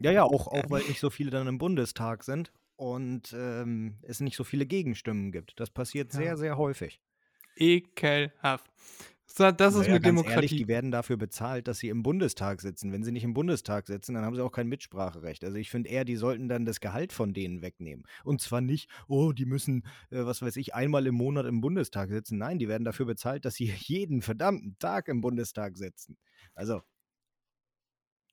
[0.00, 4.20] Ja, ja, auch, auch weil nicht so viele dann im Bundestag sind und ähm, es
[4.20, 5.58] nicht so viele Gegenstimmen gibt.
[5.60, 6.18] Das passiert ja.
[6.18, 7.00] sehr, sehr häufig.
[7.56, 8.70] Ekelhaft.
[9.36, 10.56] Das ist Naja, eine ganz ehrlich, Demokratie.
[10.56, 12.92] die werden dafür bezahlt, dass sie im Bundestag sitzen.
[12.92, 15.44] Wenn sie nicht im Bundestag sitzen, dann haben sie auch kein Mitspracherecht.
[15.44, 18.04] Also ich finde eher, die sollten dann das Gehalt von denen wegnehmen.
[18.24, 22.10] Und zwar nicht, oh, die müssen, äh, was weiß ich, einmal im Monat im Bundestag
[22.10, 22.38] sitzen.
[22.38, 26.16] Nein, die werden dafür bezahlt, dass sie jeden verdammten Tag im Bundestag sitzen.
[26.54, 26.82] Also,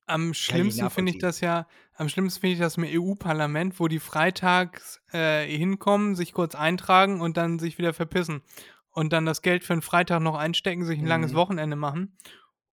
[0.06, 3.98] Am schlimmsten finde ich das ja, am schlimmsten finde ich das im EU-Parlament, wo die
[3.98, 8.40] freitags äh, hinkommen, sich kurz eintragen und dann sich wieder verpissen.
[8.90, 11.36] Und dann das Geld für einen Freitag noch einstecken, sich ein langes Mhm.
[11.36, 12.16] Wochenende machen.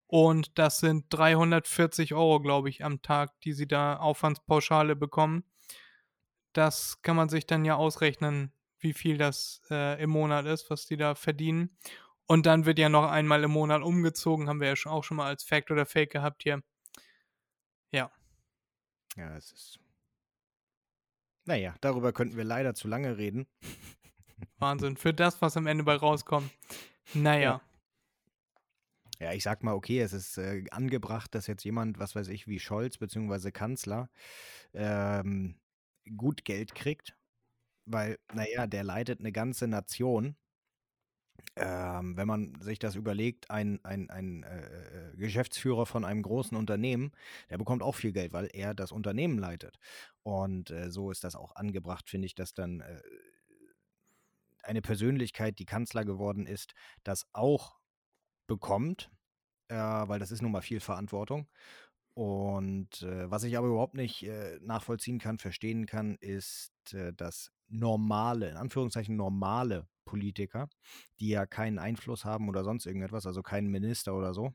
[0.07, 5.43] Und das sind 340 Euro, glaube ich, am Tag, die sie da Aufwandspauschale bekommen.
[6.53, 10.85] Das kann man sich dann ja ausrechnen, wie viel das äh, im Monat ist, was
[10.85, 11.77] die da verdienen.
[12.27, 15.17] Und dann wird ja noch einmal im Monat umgezogen, haben wir ja schon, auch schon
[15.17, 16.63] mal als Fact oder Fake gehabt hier.
[17.91, 18.11] Ja.
[19.15, 19.79] ja, es ist.
[21.45, 23.47] Naja, darüber könnten wir leider zu lange reden.
[24.59, 24.97] Wahnsinn.
[24.97, 26.51] Für das, was am Ende bei rauskommt.
[27.13, 27.61] Naja.
[29.19, 32.47] Ja, ich sag mal, okay, es ist äh, angebracht, dass jetzt jemand, was weiß ich,
[32.47, 33.51] wie Scholz bzw.
[33.51, 34.09] Kanzler
[34.73, 35.55] ähm,
[36.17, 37.15] gut Geld kriegt,
[37.85, 40.35] weil, naja, der leitet eine ganze Nation.
[41.57, 46.57] Ähm, wenn man sich das überlegt, ein, ein, ein äh, äh, Geschäftsführer von einem großen
[46.57, 47.11] Unternehmen,
[47.49, 49.77] der bekommt auch viel Geld, weil er das Unternehmen leitet.
[50.23, 53.01] Und äh, so ist das auch angebracht, finde ich, dass dann äh,
[54.65, 56.73] eine Persönlichkeit, die Kanzler geworden ist,
[57.03, 57.77] das auch
[58.47, 59.11] bekommt,
[59.69, 61.47] äh, weil das ist nun mal viel Verantwortung.
[62.13, 67.51] Und äh, was ich aber überhaupt nicht äh, nachvollziehen kann, verstehen kann, ist, äh, dass
[67.67, 70.69] normale, in Anführungszeichen normale Politiker,
[71.19, 74.53] die ja keinen Einfluss haben oder sonst irgendetwas, also keinen Minister oder so,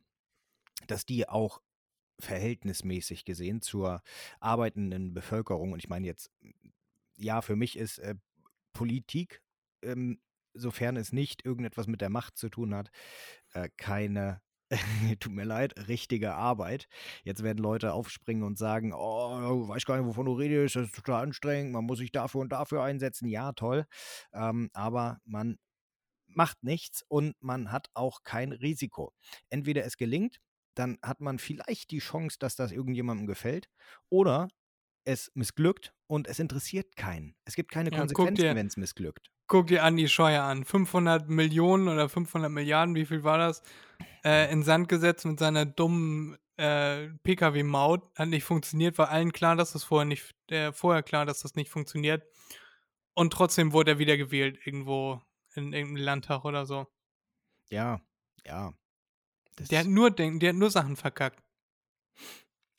[0.86, 1.60] dass die auch
[2.18, 4.02] verhältnismäßig gesehen zur
[4.38, 6.30] arbeitenden Bevölkerung, und ich meine jetzt,
[7.16, 8.14] ja, für mich ist äh,
[8.72, 9.42] Politik,
[9.82, 10.20] ähm,
[10.54, 12.90] sofern es nicht irgendetwas mit der Macht zu tun hat,
[13.54, 14.42] äh, keine,
[15.20, 16.88] tut mir leid, richtige Arbeit.
[17.24, 20.94] Jetzt werden Leute aufspringen und sagen, oh, weiß gar nicht, wovon du redest, das ist
[20.96, 23.28] total anstrengend, man muss sich dafür und dafür einsetzen.
[23.28, 23.86] Ja, toll.
[24.32, 25.58] Ähm, aber man
[26.26, 29.12] macht nichts und man hat auch kein Risiko.
[29.50, 30.38] Entweder es gelingt,
[30.74, 33.68] dann hat man vielleicht die Chance, dass das irgendjemandem gefällt,
[34.08, 34.48] oder
[35.04, 37.36] es missglückt und es interessiert keinen.
[37.44, 39.30] Es gibt keine Ja, Konsequenzen, wenn es missglückt.
[39.50, 40.64] Guck dir Andi Scheuer an.
[40.64, 43.64] 500 Millionen oder 500 Milliarden, wie viel war das?
[44.24, 48.08] Äh, in Sand gesetzt mit seiner dummen äh, Pkw-Maut.
[48.16, 51.56] Hat nicht funktioniert, war allen klar, dass das vorher nicht, äh, vorher klar, dass das
[51.56, 52.22] nicht funktioniert.
[53.14, 55.20] Und trotzdem wurde er wieder gewählt, irgendwo
[55.56, 56.86] in irgendeinem Landtag oder so.
[57.70, 58.00] Ja,
[58.46, 58.72] ja.
[59.56, 61.42] Das, Der hat nur, den- der hat nur Sachen verkackt.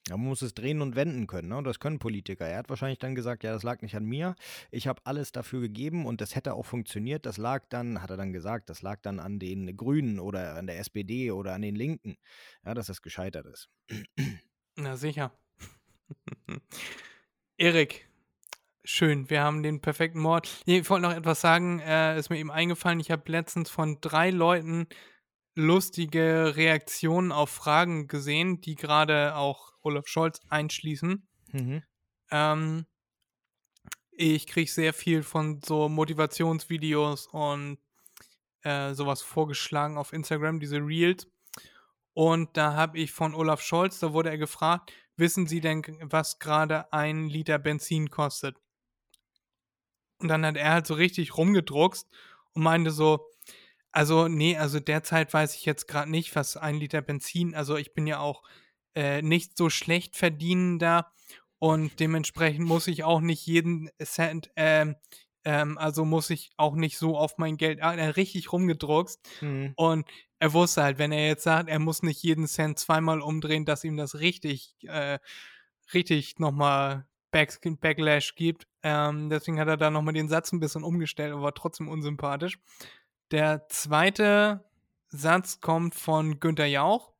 [0.07, 1.57] Ja, man muss es drehen und wenden können, ne?
[1.57, 2.47] Und das können Politiker.
[2.47, 4.35] Er hat wahrscheinlich dann gesagt, ja, das lag nicht an mir.
[4.71, 7.25] Ich habe alles dafür gegeben und das hätte auch funktioniert.
[7.25, 10.65] Das lag dann, hat er dann gesagt, das lag dann an den Grünen oder an
[10.65, 12.17] der SPD oder an den Linken,
[12.65, 13.69] ja, dass das gescheitert ist.
[14.75, 15.31] Na sicher.
[17.57, 18.09] Erik,
[18.83, 20.63] schön, wir haben den perfekten Mord.
[20.65, 22.99] Ich wollte noch etwas sagen, äh, ist mir eben eingefallen.
[22.99, 24.87] Ich habe letztens von drei Leuten
[25.53, 31.27] lustige Reaktionen auf Fragen gesehen, die gerade auch Olaf Scholz einschließen.
[31.51, 31.83] Mhm.
[32.31, 32.85] Ähm,
[34.11, 37.79] ich kriege sehr viel von so Motivationsvideos und
[38.63, 41.27] äh, sowas vorgeschlagen auf Instagram, diese Reels.
[42.13, 46.39] Und da habe ich von Olaf Scholz, da wurde er gefragt, wissen Sie denn, was
[46.39, 48.57] gerade ein Liter Benzin kostet?
[50.19, 52.07] Und dann hat er halt so richtig rumgedruckst
[52.53, 53.27] und meinte so,
[53.91, 57.93] also nee, also derzeit weiß ich jetzt gerade nicht, was ein Liter Benzin, also ich
[57.93, 58.43] bin ja auch
[58.95, 61.11] äh, nicht so schlecht verdienender
[61.59, 64.95] und dementsprechend muss ich auch nicht jeden Cent, ähm,
[65.43, 69.19] ähm, also muss ich auch nicht so auf mein Geld, ah, er hat richtig rumgedruckst
[69.41, 69.73] Mhm.
[69.75, 70.07] und
[70.39, 73.83] er wusste halt, wenn er jetzt sagt, er muss nicht jeden Cent zweimal umdrehen, dass
[73.83, 75.19] ihm das richtig, äh,
[75.93, 78.67] richtig nochmal Back Backlash gibt.
[78.83, 82.59] Ähm, deswegen hat er da nochmal den Satz ein bisschen umgestellt, aber war trotzdem unsympathisch.
[83.31, 84.65] Der zweite
[85.09, 87.10] Satz kommt von Günter Jauch.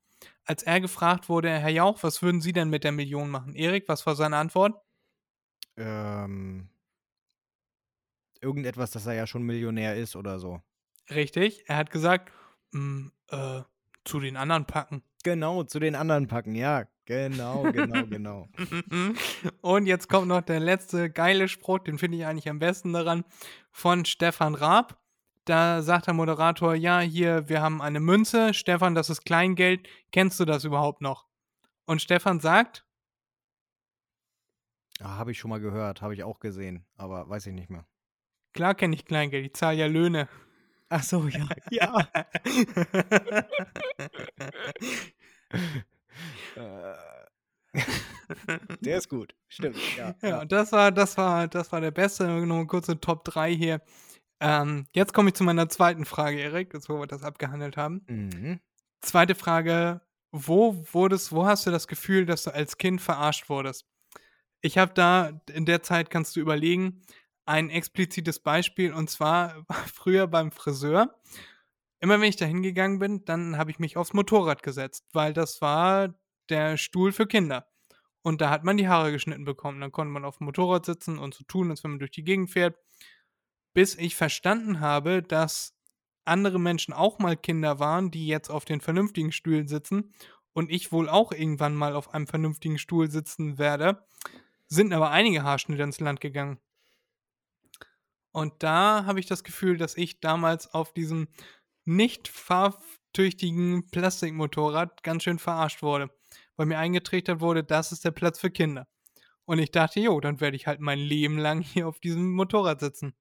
[0.51, 3.55] Als er gefragt wurde, Herr Jauch, was würden Sie denn mit der Million machen?
[3.55, 4.75] Erik, was war seine Antwort?
[5.77, 6.67] Ähm,
[8.41, 10.61] irgendetwas, dass er ja schon Millionär ist oder so.
[11.09, 12.33] Richtig, er hat gesagt,
[12.71, 13.61] "Mm, äh,
[14.03, 15.03] zu den anderen packen.
[15.23, 16.83] Genau, zu den anderen packen, ja.
[17.05, 18.49] Genau, genau, genau.
[19.61, 23.23] Und jetzt kommt noch der letzte geile Spruch, den finde ich eigentlich am besten daran,
[23.71, 25.00] von Stefan Raab.
[25.45, 28.53] Da sagt der Moderator, ja, hier, wir haben eine Münze.
[28.53, 29.87] Stefan, das ist Kleingeld.
[30.11, 31.25] Kennst du das überhaupt noch?
[31.85, 32.85] Und Stefan sagt,
[34.99, 37.85] Ah, habe ich schon mal gehört, habe ich auch gesehen, aber weiß ich nicht mehr.
[38.53, 40.29] klar kenne ich Kleingeld, ich zahle ja Löhne.
[40.89, 41.47] Ach so, ja.
[41.71, 42.07] Ja.
[46.55, 46.93] Äh,
[48.81, 49.33] Der ist gut.
[49.47, 49.77] Stimmt.
[49.97, 50.15] Ja.
[50.21, 50.41] Ja, ja.
[50.41, 52.27] und das war, das war, das war der beste.
[52.27, 53.81] Noch eine kurze Top 3 hier.
[54.41, 58.03] Ähm, jetzt komme ich zu meiner zweiten Frage, Erik, jetzt wo wir das abgehandelt haben.
[58.07, 58.59] Mhm.
[59.01, 60.01] Zweite Frage:
[60.31, 63.85] Wo wurdest, wo hast du das Gefühl, dass du als Kind verarscht wurdest?
[64.61, 67.01] Ich habe da in der Zeit kannst du überlegen
[67.45, 71.15] ein explizites Beispiel und zwar früher beim Friseur.
[71.99, 75.61] Immer wenn ich da hingegangen bin, dann habe ich mich aufs Motorrad gesetzt, weil das
[75.61, 76.15] war
[76.49, 77.67] der Stuhl für Kinder.
[78.23, 79.81] Und da hat man die Haare geschnitten bekommen.
[79.81, 82.23] Dann konnte man auf dem Motorrad sitzen und so tun, als wenn man durch die
[82.23, 82.75] Gegend fährt.
[83.73, 85.75] Bis ich verstanden habe, dass
[86.25, 90.13] andere Menschen auch mal Kinder waren, die jetzt auf den vernünftigen Stühlen sitzen
[90.53, 94.05] und ich wohl auch irgendwann mal auf einem vernünftigen Stuhl sitzen werde,
[94.67, 96.59] sind aber einige Haarschnitte ins Land gegangen.
[98.31, 101.27] Und da habe ich das Gefühl, dass ich damals auf diesem
[101.83, 106.09] nicht fahrtüchtigen Plastikmotorrad ganz schön verarscht wurde,
[106.55, 108.87] weil mir eingetrichtert wurde, das ist der Platz für Kinder.
[109.45, 112.79] Und ich dachte, jo, dann werde ich halt mein Leben lang hier auf diesem Motorrad
[112.79, 113.13] sitzen.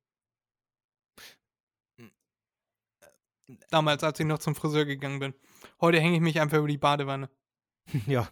[3.70, 5.34] Damals, als ich noch zum Friseur gegangen bin.
[5.80, 7.28] Heute hänge ich mich einfach über die Badewanne.
[8.06, 8.28] Ja.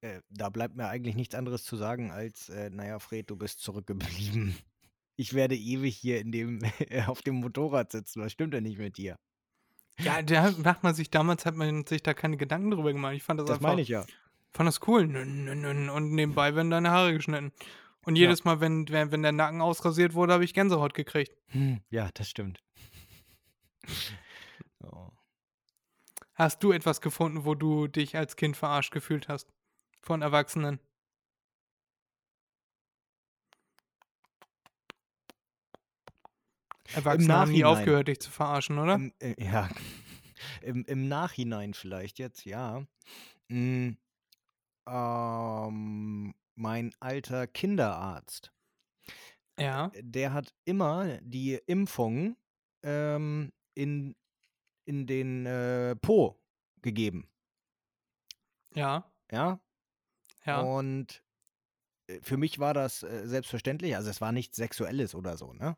[0.00, 3.60] Äh, da bleibt mir eigentlich nichts anderes zu sagen, als, äh, naja, Fred, du bist
[3.60, 4.56] zurückgeblieben.
[5.16, 6.58] Ich werde ewig hier in dem,
[7.06, 8.20] auf dem Motorrad sitzen.
[8.20, 9.16] Was stimmt denn nicht mit dir?
[10.00, 13.14] Ja, da macht man sich, damals hat man sich da keine Gedanken drüber gemacht.
[13.14, 14.04] Ich fand das, Das einfach, meine ich ja.
[14.50, 15.04] fand das cool.
[15.04, 17.52] Und nebenbei werden deine Haare geschnitten.
[18.04, 18.22] Und Ja.
[18.22, 21.32] jedes Mal, wenn, wenn, wenn der Nacken ausrasiert wurde, habe ich Gänsehaut gekriegt.
[21.50, 22.60] Hm, ja, das stimmt.
[24.82, 25.08] Oh.
[26.34, 29.48] Hast du etwas gefunden, wo du dich als Kind verarscht gefühlt hast?
[30.02, 30.78] Von Erwachsenen?
[36.92, 37.78] Erwachsene haben nie Nachhinein.
[37.78, 38.94] aufgehört, dich zu verarschen, oder?
[38.96, 39.68] Im, äh, ja,
[40.62, 42.84] im, im Nachhinein vielleicht jetzt, ja.
[43.48, 43.96] Hm,
[44.86, 48.52] ähm, mein alter Kinderarzt,
[49.58, 49.90] Ja.
[49.96, 52.36] der hat immer die Impfung
[52.82, 54.14] ähm, in,
[54.86, 56.40] in den äh, Po
[56.82, 57.28] gegeben,
[58.74, 59.10] Ja.
[59.30, 59.60] ja.
[60.46, 60.60] Ja.
[60.60, 61.22] Und
[62.06, 65.76] äh, für mich war das äh, selbstverständlich, also es war nichts Sexuelles oder so, ne?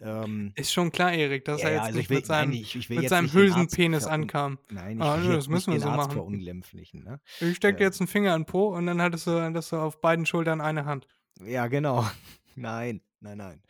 [0.00, 2.50] Ähm, Ist schon klar, Erik, dass ja, er jetzt also nicht ich will, mit seinem,
[2.50, 4.58] nein, ich, ich mit seinem Hülsenpenis ankam.
[4.70, 6.12] Nein, ich Ah, will das müssen wir so Arzt machen.
[6.14, 7.20] verunglimpflichen, ne?
[7.40, 7.82] Ich stecke Äh.
[7.86, 10.60] jetzt einen Finger in den Po und dann hattest du, hattest du auf beiden Schultern
[10.60, 11.06] eine Hand.
[11.44, 12.04] Ja, genau.
[12.56, 13.62] Nein, nein, nein.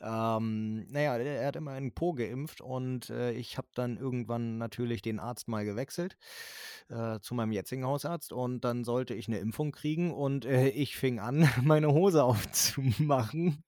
[0.00, 5.02] Ähm, naja, er hat immer einen Po geimpft und äh, ich habe dann irgendwann natürlich
[5.02, 6.16] den Arzt mal gewechselt
[6.88, 10.96] äh, zu meinem jetzigen Hausarzt und dann sollte ich eine Impfung kriegen und äh, ich
[10.96, 13.64] fing an, meine Hose aufzumachen.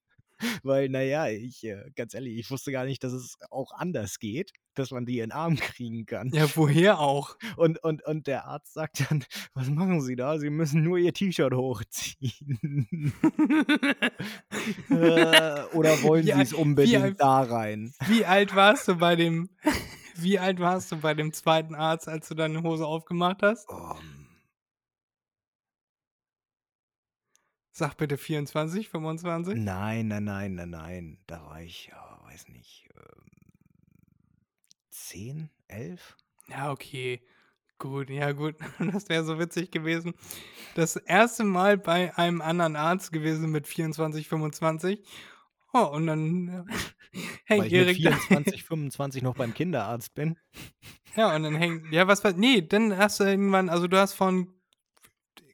[0.63, 4.53] Weil, naja, ich, äh, ganz ehrlich, ich wusste gar nicht, dass es auch anders geht,
[4.75, 6.31] dass man die in den Arm kriegen kann.
[6.35, 7.37] Ja, woher auch?
[7.57, 10.39] Und, und, und der Arzt sagt dann, was machen Sie da?
[10.39, 13.13] Sie müssen nur Ihr T-Shirt hochziehen.
[14.91, 17.93] Äh, Oder wollen Sie es unbedingt alt- da rein?
[18.07, 19.49] Wie alt warst du bei dem,
[20.17, 23.69] wie alt warst du bei dem zweiten Arzt, als du deine Hose aufgemacht hast?
[23.69, 23.97] Um,
[27.79, 29.59] Sag bitte 24, 25?
[29.59, 31.19] nein, nein, nein, nein, nein.
[31.27, 33.31] Da war ich, ja, weiß nicht, ähm,
[34.89, 36.17] 10, 11?
[36.49, 37.21] Ja, okay.
[37.79, 38.55] Gut, ja gut.
[38.79, 40.15] Das wäre so witzig gewesen.
[40.75, 45.03] Das erste Mal bei einem anderen Arzt gewesen mit 24, 25.
[45.75, 46.65] Oh, und dann äh,
[47.13, 48.13] Weil hängt ich mit Erik da.
[48.17, 50.39] 24, 25 noch beim Kinderarzt bin.
[51.15, 51.93] Ja, und dann hängt.
[51.93, 52.33] Ja, was war.
[52.33, 54.55] Nee, dann hast du irgendwann, also du hast von,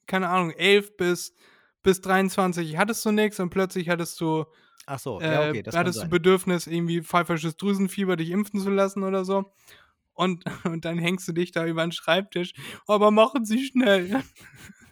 [0.06, 1.34] keine Ahnung, 11 bis,
[1.82, 4.44] bis 23 hattest du nichts und plötzlich hattest du,
[4.86, 6.08] Ach so, äh, ja, okay, das kann hattest du.
[6.08, 9.52] Bedürfnis, irgendwie pfeifersches Drüsenfieber dich impfen zu lassen oder so.
[10.12, 12.52] Und, und dann hängst du dich da über den Schreibtisch.
[12.86, 14.22] Aber machen Sie schnell.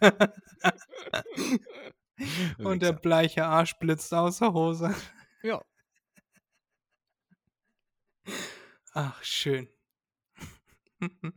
[2.57, 4.95] und der bleiche Arsch blitzt aus der Hose.
[5.43, 5.61] Ja,
[8.93, 9.69] Ach, schön.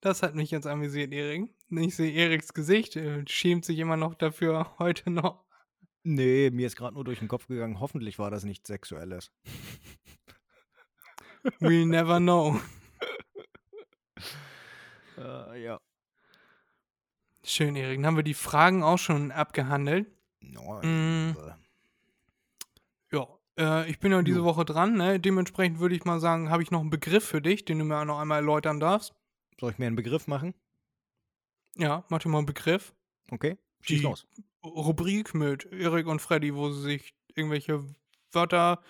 [0.00, 1.54] Das hat mich jetzt amüsiert, Erik.
[1.70, 5.44] Ich sehe Eriks Gesicht, er schämt sich immer noch dafür, heute noch.
[6.04, 9.32] nee, mir ist gerade nur durch den Kopf gegangen, hoffentlich war das nichts Sexuelles.
[11.60, 12.60] We'll never know.
[15.18, 15.80] Äh, ja.
[17.42, 17.96] Schön, Erik.
[17.96, 20.06] Dann haben wir die Fragen auch schon abgehandelt.
[20.40, 21.30] Nein.
[21.30, 21.36] Mm.
[23.58, 24.44] Äh, ich bin ja diese.
[24.44, 24.96] Woche dran.
[24.96, 25.20] Ne?
[25.20, 27.98] Dementsprechend würde ich mal sagen, habe ich noch einen Begriff für dich, den du mir
[27.98, 29.14] auch noch einmal erläutern darfst.
[29.58, 30.54] Soll ich mir einen Begriff machen?
[31.76, 32.94] Ja, mach dir mal einen Begriff.
[33.30, 34.26] Okay, schieß Die los.
[34.64, 37.84] Rubrik mit Erik und Freddy, wo sie sich irgendwelche
[38.32, 38.82] Wörter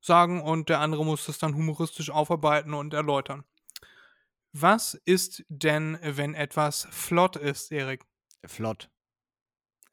[0.00, 3.44] sagen und der andere muss das dann humoristisch aufarbeiten und erläutern.
[4.52, 8.04] Was ist denn, wenn etwas flott ist, Erik?
[8.44, 8.90] Flott,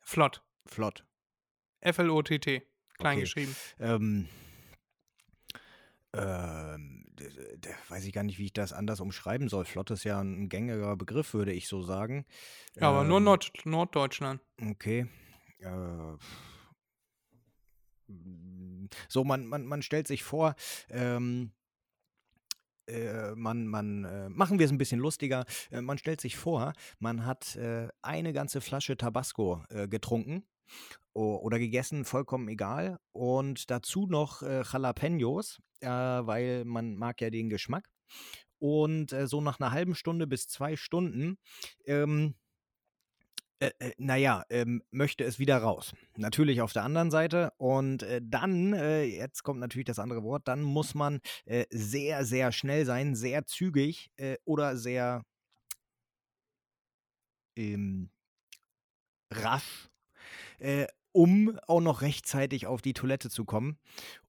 [0.01, 0.43] Flott.
[0.65, 1.05] flott.
[1.81, 2.65] F-L-O-T-T.
[2.97, 3.21] Klein Okay.
[3.21, 3.55] geschrieben.
[3.79, 4.27] Ähm,
[6.13, 7.05] ähm,
[7.89, 9.65] weiß ich gar nicht, wie ich das anders umschreiben soll.
[9.65, 12.25] Flott ist ja ein gängiger Begriff, würde ich so sagen.
[12.75, 14.41] Ja, aber nur Ähm, Nord Norddeutschland.
[14.61, 15.07] Okay.
[15.59, 16.17] Äh,
[19.09, 20.55] so, man, man, man stellt sich vor,
[20.89, 21.51] ähm,
[22.87, 25.45] äh, man, man, äh, machen wir es ein bisschen lustiger.
[25.71, 30.45] Äh, man stellt sich vor, man hat äh, eine ganze Flasche Tabasco äh, getrunken
[31.19, 32.99] oder gegessen, vollkommen egal.
[33.11, 37.89] Und dazu noch äh, Jalapenos, äh, weil man mag ja den Geschmack.
[38.59, 41.37] Und äh, so nach einer halben Stunde bis zwei Stunden
[41.85, 42.35] ähm,
[43.59, 45.93] äh, äh, naja, ähm, möchte es wieder raus.
[46.17, 47.53] Natürlich auf der anderen Seite.
[47.57, 51.19] Und äh, dann, äh, jetzt kommt natürlich das andere Wort, dann muss man
[51.69, 54.11] sehr, sehr schnell sein, sehr zügig
[54.43, 55.23] oder sehr
[57.55, 58.09] ähm,
[59.31, 59.89] rasch,
[61.15, 63.79] um auch noch rechtzeitig auf die Toilette zu kommen.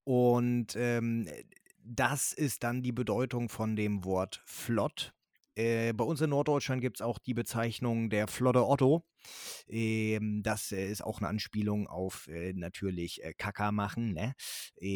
[0.05, 1.29] Und ähm,
[1.83, 5.13] das ist dann die Bedeutung von dem Wort flott.
[5.57, 9.05] Äh, bei uns in Norddeutschland gibt es auch die Bezeichnung der Flotte Otto.
[9.67, 14.13] Ähm, das äh, ist auch eine Anspielung auf äh, natürlich äh, Kacker machen.
[14.13, 14.35] Ne?
[14.79, 14.95] Ähm,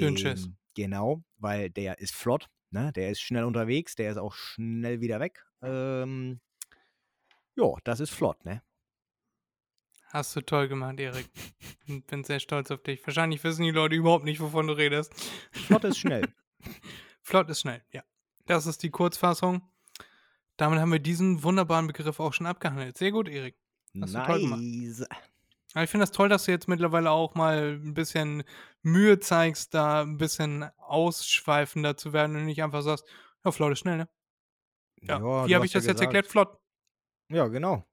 [0.75, 2.47] Genau, weil der ist flott.
[2.71, 2.93] Ne?
[2.95, 5.45] Der ist schnell unterwegs, der ist auch schnell wieder weg.
[5.61, 6.41] Ähm,
[7.57, 8.63] ja, das ist flott, ne?
[10.13, 11.31] Hast du toll gemacht, Erik.
[12.09, 13.07] Bin sehr stolz auf dich.
[13.07, 15.15] Wahrscheinlich wissen die Leute überhaupt nicht, wovon du redest.
[15.53, 16.29] Flott ist schnell.
[17.23, 18.03] Flott ist schnell, ja.
[18.47, 19.63] Das ist die Kurzfassung.
[20.57, 22.99] Damit haben wir diesen wunderbaren Begriff auch schon abgehandelt.
[22.99, 23.57] Sehr gut, Erik.
[24.01, 24.61] Hast du toll gemacht.
[24.61, 25.07] nice.
[25.75, 28.43] Aber ich finde das toll, dass du jetzt mittlerweile auch mal ein bisschen
[28.83, 33.05] Mühe zeigst, da ein bisschen ausschweifender zu werden und nicht einfach sagst,
[33.45, 34.09] ja, flott ist schnell, ne?
[35.03, 35.21] Ja.
[35.21, 36.27] du Wie habe ich das ja jetzt erklärt?
[36.27, 36.59] Flott.
[37.29, 37.87] Ja, genau.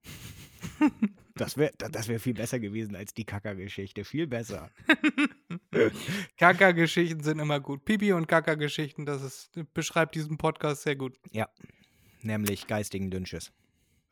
[1.37, 4.03] Das wäre das wär viel besser gewesen als die Kacker-Geschichte.
[4.03, 4.71] Viel besser.
[6.37, 7.85] Kaka-Geschichten sind immer gut.
[7.85, 11.17] Pipi und Kaka-Geschichten, das ist, beschreibt diesen Podcast sehr gut.
[12.21, 13.51] Nämlich geistigen Dünnschiss.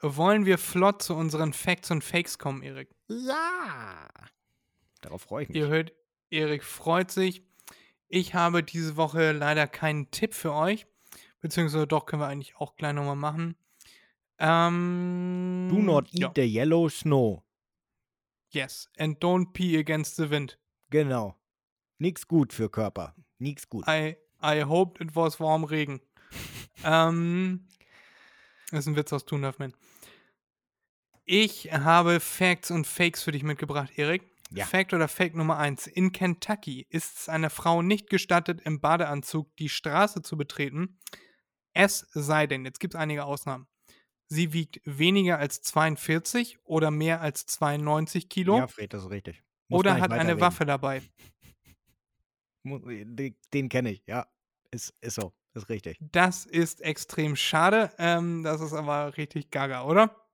[0.02, 2.90] Wollen wir flott zu unseren Facts und Fakes kommen, Erik?
[3.08, 4.08] Ja.
[5.02, 5.58] Darauf freue ich mich.
[5.58, 5.94] Ihr hört,
[6.30, 7.44] Erik freut sich.
[8.08, 10.86] Ich habe diese Woche leider keinen Tipp für euch.
[11.42, 13.56] Beziehungsweise doch, können wir eigentlich auch gleich nochmal machen.
[14.40, 16.32] Ähm, Do not eat ja.
[16.36, 17.44] the yellow snow.
[18.52, 18.90] Yes.
[18.98, 20.58] And don't pee against the wind.
[20.90, 21.36] Genau.
[21.98, 23.16] Nix gut für Körper.
[23.40, 23.86] Nix gut.
[23.88, 26.02] I, I hoped it was warm Regen.
[26.84, 27.68] ähm,
[28.72, 29.74] das ist ein Witz aus Toonhuffman.
[31.26, 34.24] Ich habe Facts und Fakes für dich mitgebracht, Erik.
[34.52, 34.66] Ja.
[34.66, 35.88] Fact oder Fake Nummer 1.
[35.88, 41.00] In Kentucky ist es einer Frau nicht gestattet, im Badeanzug die Straße zu betreten.
[41.74, 43.68] Es sei denn, jetzt gibt es einige Ausnahmen.
[44.28, 49.44] Sie wiegt weniger als 42 oder mehr als 92 Kilo Ja, Fred, das ist richtig.
[49.68, 50.40] Muss oder hat eine.
[50.42, 51.02] Waffe dabei.
[52.64, 54.28] Mu- Den, den kenne ich, ja.
[54.72, 55.34] Ist, ist so.
[55.54, 55.98] Ist richtig.
[56.02, 57.92] Das ist extrem schade.
[57.98, 60.28] Ähm, das ist aber richtig gaga, oder?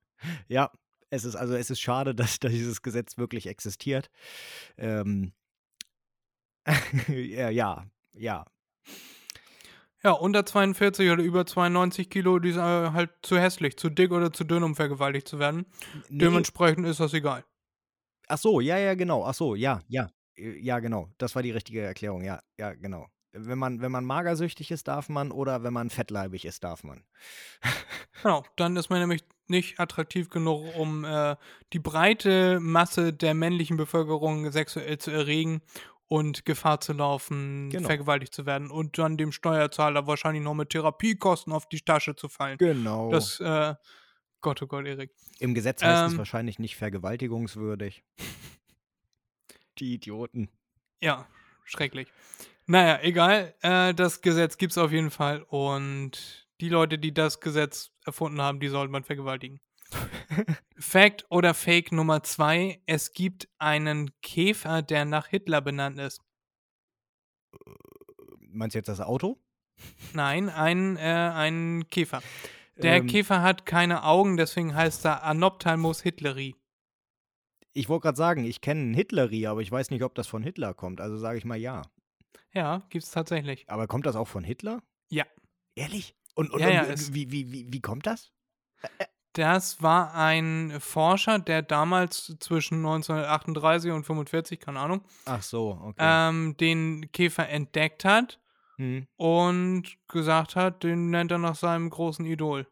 [0.48, 0.72] Ja,
[1.10, 4.10] es ist also es ist schade, dass, dass dieses Gesetz wirklich existiert.
[4.78, 5.34] Ähm,
[7.08, 7.50] ja,
[8.14, 8.46] ja,
[10.04, 10.12] ja.
[10.12, 14.32] Unter 42 oder über 92 Kilo, die sind äh, halt zu hässlich, zu dick oder
[14.34, 15.66] zu dünn, um vergewaltigt zu werden.
[16.10, 17.44] Nee, Dementsprechend ist das egal.
[18.28, 19.26] ach so, ja, ja, genau.
[19.26, 20.10] Ach so, ja, ja.
[20.36, 21.10] Äh, Ja, genau.
[21.18, 22.24] Das war die richtige Erklärung.
[22.24, 23.08] Ja, ja, genau.
[23.34, 27.04] Wenn man, wenn man magersüchtig ist, darf man oder wenn man fettleibig ist, darf man.
[28.24, 31.36] Genau, dann ist man nämlich nicht attraktiv genug, um äh,
[31.74, 35.62] die breite Masse der männlichen Bevölkerung sexuell zu erregen
[36.12, 37.88] und Gefahr zu laufen, Genau.
[37.88, 42.28] vergewaltigt zu werden und dann dem Steuerzahler wahrscheinlich noch mit Therapiekosten auf die Tasche zu
[42.28, 42.58] fallen.
[42.58, 43.10] Genau.
[43.12, 43.76] Das, äh,
[44.42, 45.12] Gott, oh Gott, Erik.
[45.40, 48.04] Im Gesetz heißt es Ähm, wahrscheinlich nicht vergewaltigungswürdig.
[49.80, 50.50] Die Idioten.
[51.00, 51.28] Ja,
[51.64, 52.10] schrecklich.
[52.66, 53.56] Naja, egal.
[53.62, 58.42] Äh, das Gesetz gibt es auf jeden Fall und die Leute, die das Gesetz erfunden
[58.42, 59.62] haben, die sollte man vergewaltigen.
[60.78, 66.22] Fact oder Fake Nummer zwei: Es gibt einen Käfer, der nach Hitler benannt ist.
[68.40, 69.40] Meinst du jetzt das Auto?
[70.14, 72.22] Nein, ein, äh, ein Käfer.
[72.78, 76.56] Der Ähm, Käfer hat keine Augen, deswegen heißt er Anophthalmus hitleri.
[77.74, 80.44] Ich wollte gerade sagen, ich kenne einen Hitleri, aber ich weiß nicht, ob das von
[80.44, 81.00] Hitler kommt.
[81.00, 81.84] Also sage ich mal ja.
[82.54, 83.64] Ja, gibt's tatsächlich.
[83.70, 84.84] Aber kommt das auch von Hitler?
[85.10, 85.26] Ja.
[85.76, 86.16] Ehrlich?
[86.36, 88.32] Und, und, Ja, und ja, es- wie, wie, wie, wie kommt das?
[89.34, 95.96] Das war ein Forscher, der damals zwischen 1938 und 45, keine Ahnung, Ach so, okay.
[96.00, 98.40] ähm, den Käfer entdeckt hat
[98.78, 99.08] Hm.
[99.16, 102.68] und gesagt hat, den nennt er nach seinem großen Idol.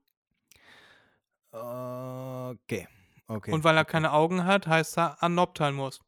[1.51, 2.87] Okay.
[3.27, 3.51] Okay.
[3.51, 6.01] Und weil er keine Augen hat, heißt er Anophthalmus.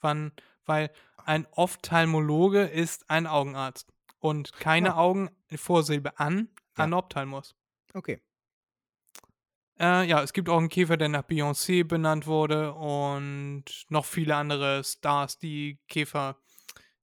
[0.00, 0.32] Wann,
[0.64, 0.90] weil
[1.24, 3.92] ein Ophthalmologe ist ein Augenarzt.
[4.20, 4.96] Und keine Ja.
[4.96, 6.84] Augen, Vorsilbe an, Ja.
[6.84, 7.54] Anophthalmus.
[7.94, 8.20] Okay.
[9.78, 14.34] Äh, ja, es gibt auch einen Käfer, der nach Beyoncé benannt wurde und noch viele
[14.34, 16.36] andere Stars, die Käfer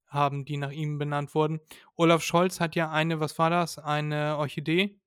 [0.08, 1.60] haben, die nach ihm benannt wurden.
[1.96, 3.78] Olaf Scholz hat ja eine, was war das?
[3.78, 5.00] Eine Orchidee?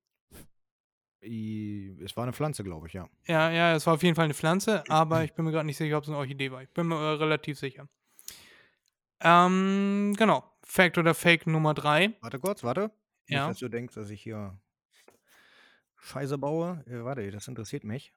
[1.22, 3.08] Es war eine Pflanze, glaube ich, ja.
[3.26, 5.76] Ja, ja, es war auf jeden Fall eine Pflanze, aber ich bin mir gerade nicht
[5.76, 6.62] sicher, ob es eine Orchidee war.
[6.62, 7.88] Ich bin mir äh, relativ sicher.
[9.20, 10.44] Ähm, genau.
[10.64, 12.14] Fact oder Fake Nummer 3.
[12.20, 12.90] Warte kurz, warte.
[13.28, 13.46] Ja.
[13.46, 14.58] Nicht, dass du denkst, dass ich hier
[16.00, 16.84] Scheiße baue.
[16.86, 18.12] Äh, warte, das interessiert mich.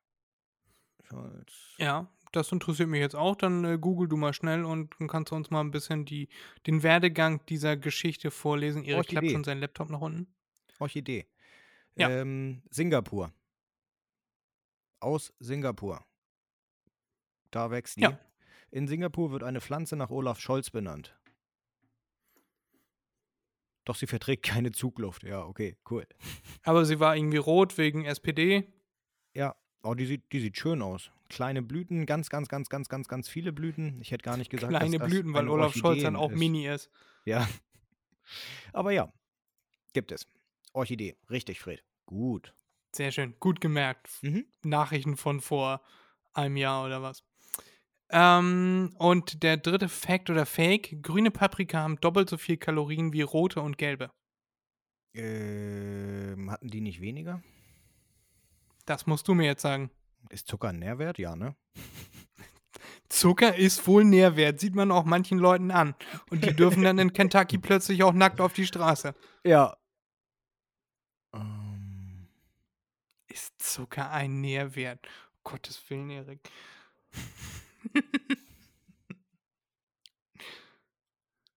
[1.03, 1.75] Scholz.
[1.77, 3.35] Ja, das interessiert mich jetzt auch.
[3.35, 6.29] Dann äh, google du mal schnell und dann kannst du uns mal ein bisschen die,
[6.65, 8.83] den Werdegang dieser Geschichte vorlesen.
[8.83, 10.33] Erik klappt schon seinen Laptop nach unten.
[10.79, 11.27] Orchidee.
[11.95, 12.09] Ja.
[12.09, 13.31] Ähm, Singapur.
[14.99, 16.03] Aus Singapur.
[17.51, 18.01] Da wächst die.
[18.01, 18.19] Ja.
[18.71, 21.15] In Singapur wird eine Pflanze nach Olaf Scholz benannt.
[23.85, 25.23] Doch sie verträgt keine Zugluft.
[25.23, 26.07] Ja, okay, cool.
[26.63, 28.71] Aber sie war irgendwie rot wegen SPD.
[29.33, 31.11] Ja, oh, die sieht, die sieht schön aus.
[31.29, 33.99] Kleine Blüten, ganz, ganz, ganz, ganz, ganz, ganz viele Blüten.
[34.01, 36.37] Ich hätte gar nicht gesagt, Kleine dass das Blüten, weil Olaf Scholz dann auch ist.
[36.37, 36.89] Mini ist.
[37.25, 37.47] Ja.
[38.73, 39.11] Aber ja,
[39.93, 40.27] gibt es.
[40.73, 41.83] Orchidee, richtig, Fred.
[42.05, 42.53] Gut.
[42.95, 43.33] Sehr schön.
[43.39, 44.09] Gut gemerkt.
[44.21, 44.45] Mhm.
[44.63, 45.81] Nachrichten von vor
[46.33, 47.23] einem Jahr oder was.
[48.09, 53.21] Ähm, und der dritte Fact oder Fake: Grüne Paprika haben doppelt so viel Kalorien wie
[53.21, 54.11] rote und gelbe.
[55.15, 57.41] Ähm, hatten die nicht weniger?
[58.85, 59.91] Das musst du mir jetzt sagen.
[60.29, 61.17] Ist Zucker ein Nährwert?
[61.17, 61.55] Ja, ne?
[63.09, 65.93] Zucker ist wohl Nährwert, sieht man auch manchen Leuten an.
[66.29, 69.13] Und die dürfen dann in Kentucky plötzlich auch nackt auf die Straße.
[69.45, 69.77] Ja.
[71.33, 72.27] Ähm,
[73.27, 75.05] Ist Zucker ein Nährwert?
[75.05, 76.39] Um Gottes Willen, Erik.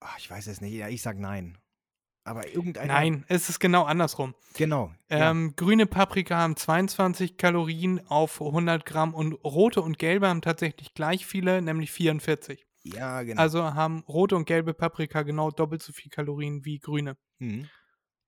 [0.01, 0.75] Ah, ich weiß es nicht.
[0.75, 1.59] Ja, ich sag nein.
[2.27, 2.93] Aber irgendeiner.
[2.93, 4.35] Nein, es ist genau andersrum.
[4.55, 4.93] Genau.
[5.09, 5.31] ja.
[5.31, 10.93] Ähm, Grüne Paprika haben 22 Kalorien auf 100 Gramm und rote und gelbe haben tatsächlich
[10.93, 12.67] gleich viele, nämlich 44.
[12.83, 13.41] ja, genau.
[13.41, 17.17] Also haben rote und gelbe Paprika genau doppelt so viel Kalorien wie grüne.
[17.39, 17.69] Mhm.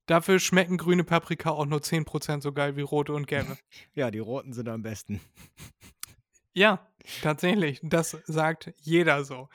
[0.07, 3.59] Dafür schmecken grüne Paprika auch nur 10% so geil wie rote und gelbe.
[3.95, 5.21] Ja, die roten sind am besten.
[6.59, 6.87] Ja,
[7.23, 7.81] tatsächlich.
[7.83, 9.49] Das sagt jeder so.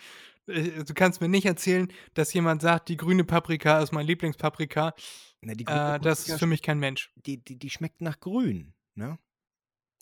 [0.48, 4.94] Äh, Du kannst mir nicht erzählen, dass jemand sagt, die grüne Paprika ist mein Lieblingspaprika.
[5.42, 7.12] Ne, die grüne Äh, das Paprika ist für mich kein Mensch.
[7.16, 9.20] die, die, die schmeckt nach grün, ne?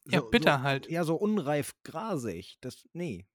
[0.05, 0.89] Ja, bitter so, halt.
[0.89, 2.57] Ja, so unreif grasig.
[2.61, 3.27] Das, nee.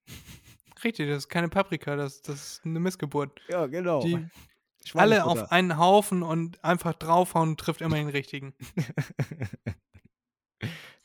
[0.83, 3.39] Richtig, das ist keine Paprika, das, das ist eine Missgeburt.
[3.47, 4.01] Ja, genau.
[4.01, 4.27] Die
[4.93, 8.53] alle auf einen Haufen und einfach draufhauen trifft immer den richtigen.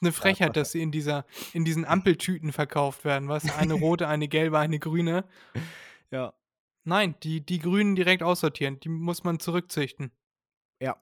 [0.03, 3.49] Eine Frechheit, dass sie in dieser, in diesen Ampeltüten verkauft werden, was?
[3.57, 5.25] Eine rote, eine gelbe, eine grüne.
[6.11, 6.35] ja,
[6.85, 8.81] Nein, die, die Grünen direkt aussortieren.
[8.81, 10.11] Die muss man zurückzüchten.
[10.81, 11.01] ja.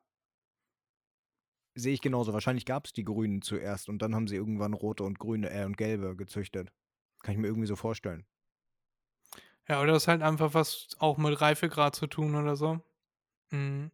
[1.76, 2.32] Sehe ich genauso.
[2.32, 5.64] Wahrscheinlich gab es die Grünen zuerst und dann haben sie irgendwann rote und grüne äh,
[5.64, 6.72] und gelbe gezüchtet.
[7.22, 8.26] Kann ich mir irgendwie so vorstellen.
[9.68, 12.80] Ja, oder ist halt einfach was auch mit Reifegrad zu tun oder so.
[13.50, 13.92] Hm.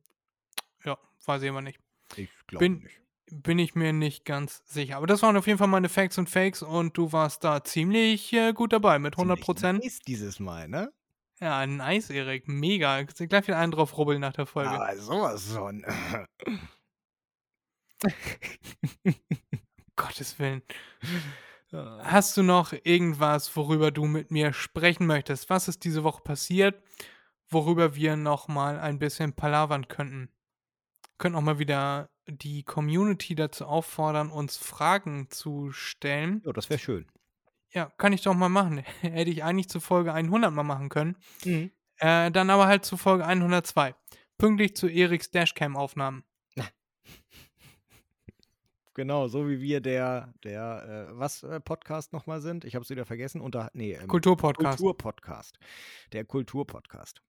[0.84, 1.78] Ja, weiß ich aber nicht.
[2.16, 3.00] Ich glaube nicht.
[3.30, 4.96] Bin ich mir nicht ganz sicher.
[4.96, 8.32] Aber das waren auf jeden Fall meine Facts und Fakes und du warst da ziemlich
[8.32, 9.84] äh, gut dabei mit 100 Prozent.
[9.84, 10.92] Ist dieses Mal, ne?
[11.40, 12.48] Ja, nice, Erik.
[12.48, 13.02] Mega.
[13.02, 14.70] Gleich wieder einen drauf rubbeln nach der Folge.
[14.70, 15.84] Aber sowas von.
[19.96, 20.62] Gottes Willen.
[21.72, 25.50] Hast du noch irgendwas, worüber du mit mir sprechen möchtest?
[25.50, 26.80] Was ist diese Woche passiert,
[27.48, 30.30] worüber wir noch mal ein bisschen palavern könnten?
[31.18, 36.42] Können auch mal wieder die Community dazu auffordern, uns Fragen zu stellen.
[36.44, 37.06] ja, das wäre schön.
[37.70, 38.78] Ja, kann ich doch mal machen.
[39.00, 41.16] Hätte ich eigentlich zu Folge 100 mal machen können.
[41.44, 41.70] Mhm.
[41.98, 43.94] Äh, dann aber halt zu Folge 102.
[44.38, 46.24] Pünktlich zu Eriks Dashcam-Aufnahmen.
[48.94, 52.64] Genau, so wie wir der, der, äh, was äh, Podcast nochmal sind.
[52.64, 53.42] Ich habe es wieder vergessen.
[53.42, 54.78] Unter, nee, ähm, Kulturpodcast.
[54.78, 55.58] Kulturpodcast.
[56.12, 57.20] Der Kulturpodcast.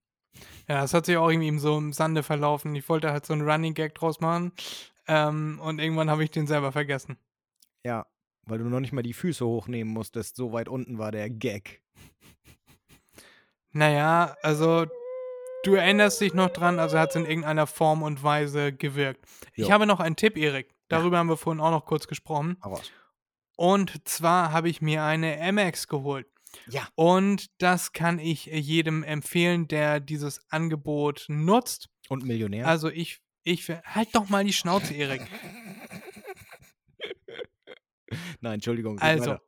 [0.68, 2.74] Ja, das hat sich auch irgendwie so im Sande verlaufen.
[2.74, 4.52] Ich wollte halt so einen Running Gag draus machen.
[5.06, 7.16] Ähm, und irgendwann habe ich den selber vergessen.
[7.84, 8.06] Ja,
[8.44, 10.36] weil du noch nicht mal die Füße hochnehmen musstest.
[10.36, 11.82] So weit unten war der Gag.
[13.72, 14.86] Naja, also
[15.64, 19.24] du erinnerst dich noch dran, also hat es in irgendeiner Form und Weise gewirkt.
[19.54, 19.72] Ich Jo.
[19.72, 20.74] habe noch einen Tipp, Erik.
[20.88, 22.56] Darüber haben wir vorhin auch noch kurz gesprochen.
[22.64, 22.90] Raus.
[23.56, 26.26] Und zwar habe ich mir eine Amex geholt.
[26.68, 26.88] Ja.
[26.94, 31.88] Und das kann ich jedem empfehlen, der dieses Angebot nutzt.
[32.08, 32.66] Und Millionär.
[32.66, 35.22] Also ich, ich, halt doch mal die Schnauze, Erik.
[38.40, 38.98] Nein, Entschuldigung.
[38.98, 39.42] Also, weiter.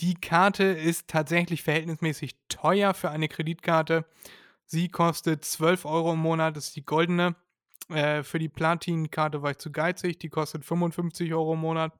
[0.00, 4.06] die Karte ist tatsächlich verhältnismäßig teuer für eine Kreditkarte.
[4.64, 7.36] Sie kostet 12 Euro im Monat, das ist die goldene.
[7.88, 11.92] Äh, für die Platin-Karte war ich zu geizig, die kostet 55 Euro im Monat,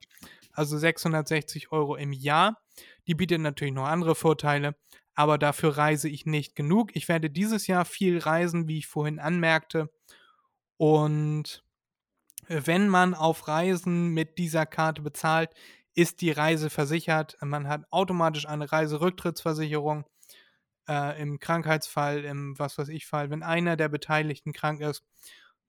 [0.53, 2.62] also 660 Euro im Jahr.
[3.07, 4.75] Die bietet natürlich noch andere Vorteile,
[5.13, 6.95] aber dafür reise ich nicht genug.
[6.95, 9.89] Ich werde dieses Jahr viel reisen, wie ich vorhin anmerkte.
[10.77, 11.63] Und
[12.47, 15.51] wenn man auf Reisen mit dieser Karte bezahlt,
[15.95, 17.37] ist die Reise versichert.
[17.41, 20.05] Man hat automatisch eine Reiserücktrittsversicherung
[20.87, 25.03] äh, im Krankheitsfall, im was weiß ich Fall, wenn einer der Beteiligten krank ist.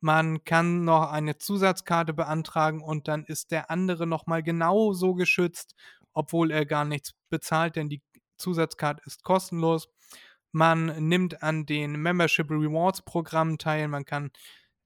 [0.01, 5.75] Man kann noch eine Zusatzkarte beantragen und dann ist der andere nochmal genauso geschützt,
[6.15, 8.03] obwohl er gar nichts bezahlt, denn die
[8.39, 9.89] Zusatzkarte ist kostenlos.
[10.53, 13.89] Man nimmt an den Membership Rewards Programmen teil.
[13.89, 14.31] Man kann,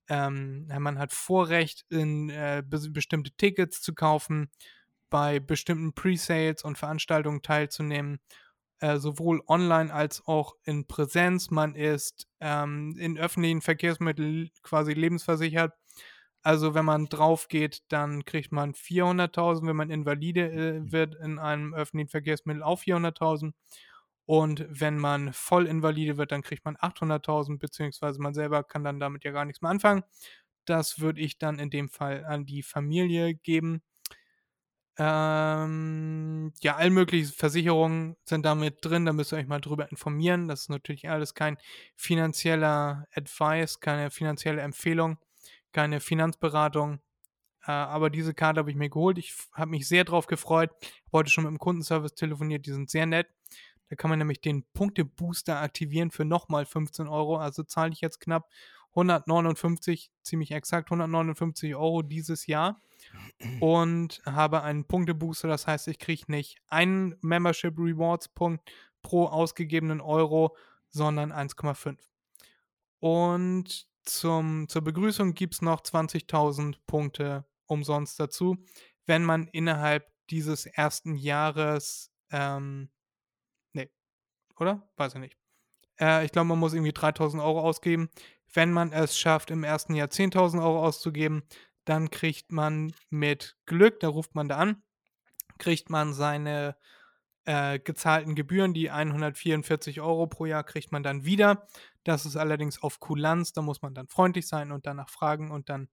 [0.08, 4.50] ähm, man hat Vorrecht, in äh, be bestimmte Tickets zu kaufen,
[5.10, 8.20] bei bestimmten Presales und Veranstaltungen teilzunehmen,
[8.80, 11.50] äh, sowohl online als auch in Präsenz.
[11.50, 15.74] Man ist ähm, in öffentlichen Verkehrsmitteln quasi lebensversichert.
[16.42, 19.66] Also wenn man drauf geht, dann kriegt man 400.000.
[19.66, 23.52] Wenn man Invalide äh, wird in einem öffentlichen Verkehrsmittel auch 400.000.
[24.26, 29.00] Und wenn man voll Invalide wird, dann kriegt man 800.000, beziehungsweise man selber kann dann
[29.00, 30.04] damit ja gar nichts mehr anfangen.
[30.66, 33.82] Das würde ich dann in dem Fall an die Familie geben.
[35.00, 40.48] Ähm, ja, all mögliche Versicherungen sind damit drin, da müsst ihr euch mal drüber informieren.
[40.48, 41.56] Das ist natürlich alles kein
[41.96, 45.18] finanzieller Advice, keine finanzielle Empfehlung,
[45.72, 47.00] keine Finanzberatung.
[47.66, 49.18] Äh, aber diese Karte habe ich mir geholt.
[49.18, 50.70] Ich habe mich sehr drauf gefreut.
[50.70, 53.28] Habe heute schon mit dem Kundenservice telefoniert, die sind sehr nett.
[53.88, 57.38] Da kann man nämlich den Punktebooster aktivieren für nochmal 15 Euro.
[57.38, 58.48] Also zahle ich jetzt knapp
[58.90, 62.80] 159, ziemlich exakt 159 Euro dieses Jahr
[63.60, 65.48] und habe einen Punktebooster.
[65.48, 68.70] Das heißt, ich kriege nicht einen Membership Rewards Punkt
[69.02, 70.56] pro ausgegebenen Euro,
[70.90, 71.96] sondern 1,5.
[73.00, 78.56] Und zum, zur Begrüßung gibt es noch 20.000 Punkte umsonst dazu,
[79.06, 82.90] wenn man innerhalb dieses ersten Jahres, ähm,
[83.72, 83.90] nee,
[84.58, 84.88] oder?
[84.96, 85.36] Weiß ich nicht.
[86.00, 88.10] Äh, ich glaube, man muss irgendwie 3.000 Euro ausgeben.
[88.52, 91.42] Wenn man es schafft, im ersten Jahr 10.000 Euro auszugeben,
[91.84, 94.82] dann kriegt man mit Glück, da ruft man da an,
[95.58, 96.76] kriegt man seine
[97.48, 101.66] äh, gezahlten Gebühren, die 144 Euro pro Jahr kriegt man dann wieder.
[102.04, 105.70] Das ist allerdings auf Kulanz, da muss man dann freundlich sein und danach fragen und
[105.70, 105.88] dann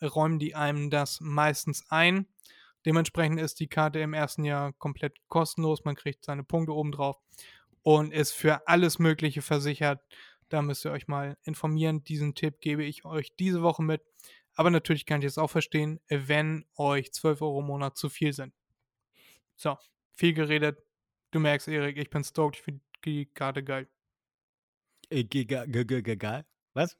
[0.00, 2.28] räumen die einem das meistens ein.
[2.86, 7.16] Dementsprechend ist die Karte im ersten Jahr komplett kostenlos, man kriegt seine Punkte obendrauf
[7.82, 10.00] und ist für alles Mögliche versichert.
[10.50, 12.04] Da müsst ihr euch mal informieren.
[12.04, 14.02] Diesen Tipp gebe ich euch diese Woche mit.
[14.54, 18.32] Aber natürlich kann ich es auch verstehen, wenn euch 12 Euro im Monat zu viel
[18.32, 18.52] sind.
[19.56, 19.76] So,
[20.14, 20.78] viel geredet.
[21.32, 22.56] Du merkst, Erik, ich bin stoked.
[22.56, 23.88] Ich finde die Karte geil.
[25.10, 26.44] Äh, ge- ge- ge- ge- ge- Geil?
[26.74, 26.96] Was?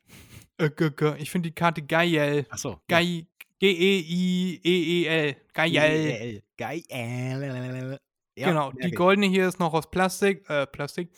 [0.59, 0.71] Äh,
[1.19, 2.47] Ich finde die Karte geil.
[2.51, 2.81] Achso.
[2.89, 3.27] Geil.
[3.61, 5.37] G-E-I-E-E-L.
[5.53, 5.73] Geil.
[5.73, 6.43] Geil.
[6.57, 7.99] Geil.
[8.35, 11.11] Ja, genau, die goldene hier ist noch aus Plastik, äh, Plastik.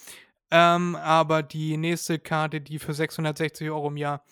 [0.50, 4.24] Ähm, aber die nächste Karte, die für 660 Euro im Jahr,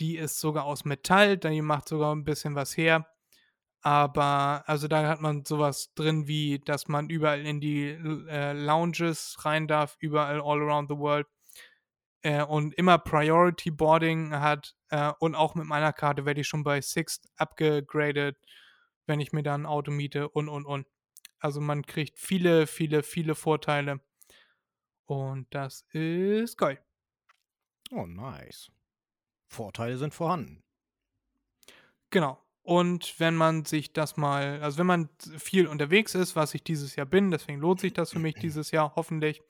[0.00, 3.06] die ist sogar aus Metall, die macht sogar ein bisschen was her.
[3.86, 9.36] Aber, also da hat man sowas drin wie, dass man überall in die äh, Lounges
[9.44, 11.28] rein darf, überall all around the world.
[12.22, 14.74] Äh, und immer Priority Boarding hat.
[14.88, 18.36] Äh, und auch mit meiner Karte werde ich schon bei Sixt abgegradet,
[19.06, 20.88] wenn ich mir da ein Auto miete und, und, und.
[21.38, 24.00] Also man kriegt viele, viele, viele Vorteile.
[25.04, 26.84] Und das ist geil.
[27.92, 28.68] Oh, nice.
[29.46, 30.64] Vorteile sind vorhanden.
[32.10, 32.45] Genau.
[32.66, 35.08] Und wenn man sich das mal, also wenn man
[35.38, 38.72] viel unterwegs ist, was ich dieses Jahr bin, deswegen lohnt sich das für mich dieses
[38.72, 39.40] Jahr hoffentlich,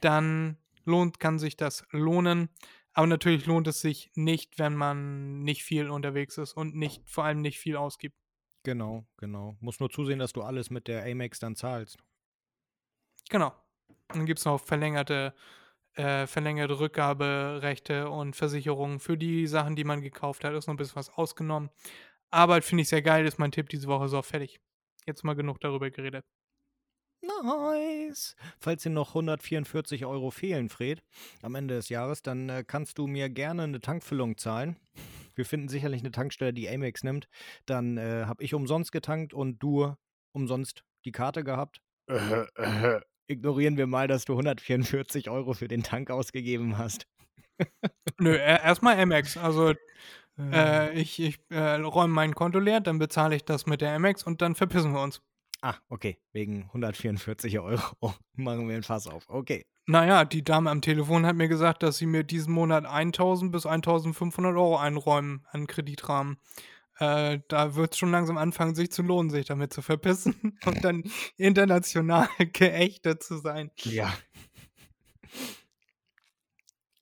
[0.00, 2.48] dann lohnt, kann sich das lohnen.
[2.92, 7.22] Aber natürlich lohnt es sich nicht, wenn man nicht viel unterwegs ist und nicht, vor
[7.22, 8.16] allem nicht viel ausgibt.
[8.64, 9.56] Genau, genau.
[9.60, 11.98] Muss nur zusehen, dass du alles mit der Amex dann zahlst.
[13.30, 13.52] Genau.
[14.08, 15.34] Dann gibt es noch verlängerte,
[15.94, 20.52] äh, verlängerte Rückgaberechte und Versicherungen für die Sachen, die man gekauft hat.
[20.52, 21.70] Ist noch ein bisschen was ausgenommen.
[22.30, 24.60] Aber finde ich sehr geil, ist mein Tipp diese Woche so fertig.
[25.06, 26.24] Jetzt mal genug darüber geredet.
[27.22, 28.36] Nice.
[28.58, 31.02] Falls dir noch 144 Euro fehlen, Fred,
[31.42, 34.76] am Ende des Jahres, dann äh, kannst du mir gerne eine Tankfüllung zahlen.
[35.34, 37.28] Wir finden sicherlich eine Tankstelle, die Amex nimmt.
[37.66, 39.94] Dann äh, habe ich umsonst getankt und du
[40.32, 41.80] umsonst die Karte gehabt.
[42.08, 47.06] Äh, äh, ignorieren wir mal, dass du 144 Euro für den Tank ausgegeben hast.
[48.18, 49.36] Nö, erstmal Amex.
[49.36, 49.74] Also
[50.38, 54.22] äh, ich, ich äh, räume mein Konto leer, dann bezahle ich das mit der Amex
[54.22, 55.22] und dann verpissen wir uns.
[55.62, 56.18] Ah, okay.
[56.32, 57.80] Wegen 144 Euro
[58.34, 59.24] machen wir ein Fass auf.
[59.28, 59.64] Okay.
[59.86, 63.66] Naja, die Dame am Telefon hat mir gesagt, dass sie mir diesen Monat 1000 bis
[63.66, 66.38] 1500 Euro einräumen an Kreditrahmen.
[66.98, 70.84] Äh, da wird es schon langsam anfangen, sich zu lohnen, sich damit zu verpissen und
[70.84, 71.04] dann
[71.36, 73.70] international geächtet zu sein.
[73.78, 74.12] Ja.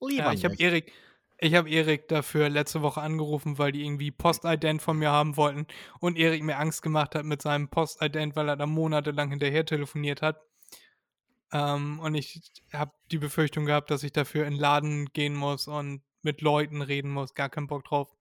[0.09, 0.91] Ja, ich habe Erik,
[1.37, 5.67] ich habe Erik dafür letzte Woche angerufen, weil die irgendwie Postident von mir haben wollten
[5.99, 10.21] und Erik mir Angst gemacht hat mit seinem Postident, weil er da monatelang hinterher telefoniert
[10.21, 10.41] hat.
[11.51, 15.67] Ähm, und ich habe die Befürchtung gehabt, dass ich dafür in den Laden gehen muss
[15.67, 17.33] und mit Leuten reden muss.
[17.33, 18.15] Gar keinen Bock drauf.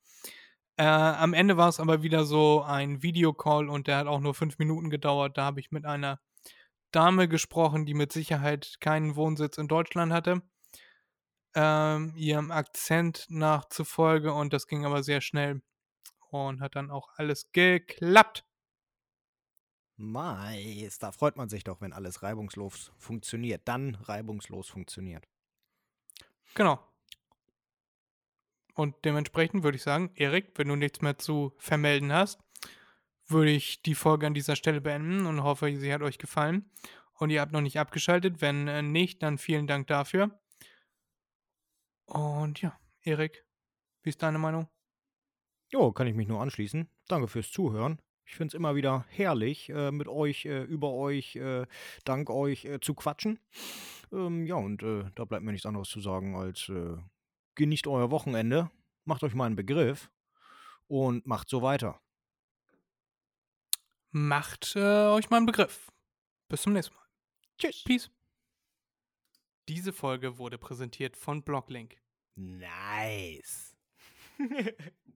[0.77, 4.35] Äh, am Ende war es aber wieder so ein Videocall und der hat auch nur
[4.35, 5.39] fünf Minuten gedauert.
[5.39, 6.21] Da habe ich mit einer
[6.93, 10.43] Dame gesprochen, die mit Sicherheit keinen Wohnsitz in Deutschland hatte
[11.55, 15.63] ähm, ihrem Akzent nachzufolge und das ging aber sehr schnell
[16.31, 18.45] und hat dann auch alles geklappt.
[19.97, 23.63] Mais, da freut man sich doch, wenn alles reibungslos funktioniert.
[23.67, 25.29] Dann reibungslos funktioniert.
[26.55, 26.81] Genau.
[28.75, 32.41] Und dementsprechend würde ich sagen, Erik, wenn du nichts mehr zu vermelden hast,
[33.27, 36.71] würde ich die Folge an dieser Stelle beenden und hoffe, sie hat euch gefallen.
[37.15, 38.41] Und ihr habt noch nicht abgeschaltet.
[38.41, 40.42] Wenn äh, nicht, dann vielen Dank dafür.
[42.13, 43.47] Und ja, Erik,
[44.03, 44.69] wie ist deine Meinung?
[45.71, 46.87] Jo, kann ich mich nur anschließen.
[47.09, 48.03] Danke fürs Zuhören.
[48.27, 51.67] Ich finde es immer wieder herrlich, äh, mit euch, äh, über euch, äh,
[52.05, 53.41] dank euch äh, zu quatschen.
[54.13, 56.99] Ähm, ja, und äh, da bleibt mir nichts anderes zu sagen als äh,
[57.55, 58.71] genießt euer Wochenende,
[59.05, 60.11] macht euch mal einen Begriff
[60.89, 61.99] und macht so weiter.
[64.11, 65.91] Macht euch mal einen Begriff.
[66.49, 67.07] Bis zum nächsten Mal.
[67.57, 67.85] Tschüss.
[67.85, 68.11] Peace.
[69.69, 72.02] Diese Folge wurde präsentiert von Blocklink.
[72.37, 73.75] Nice.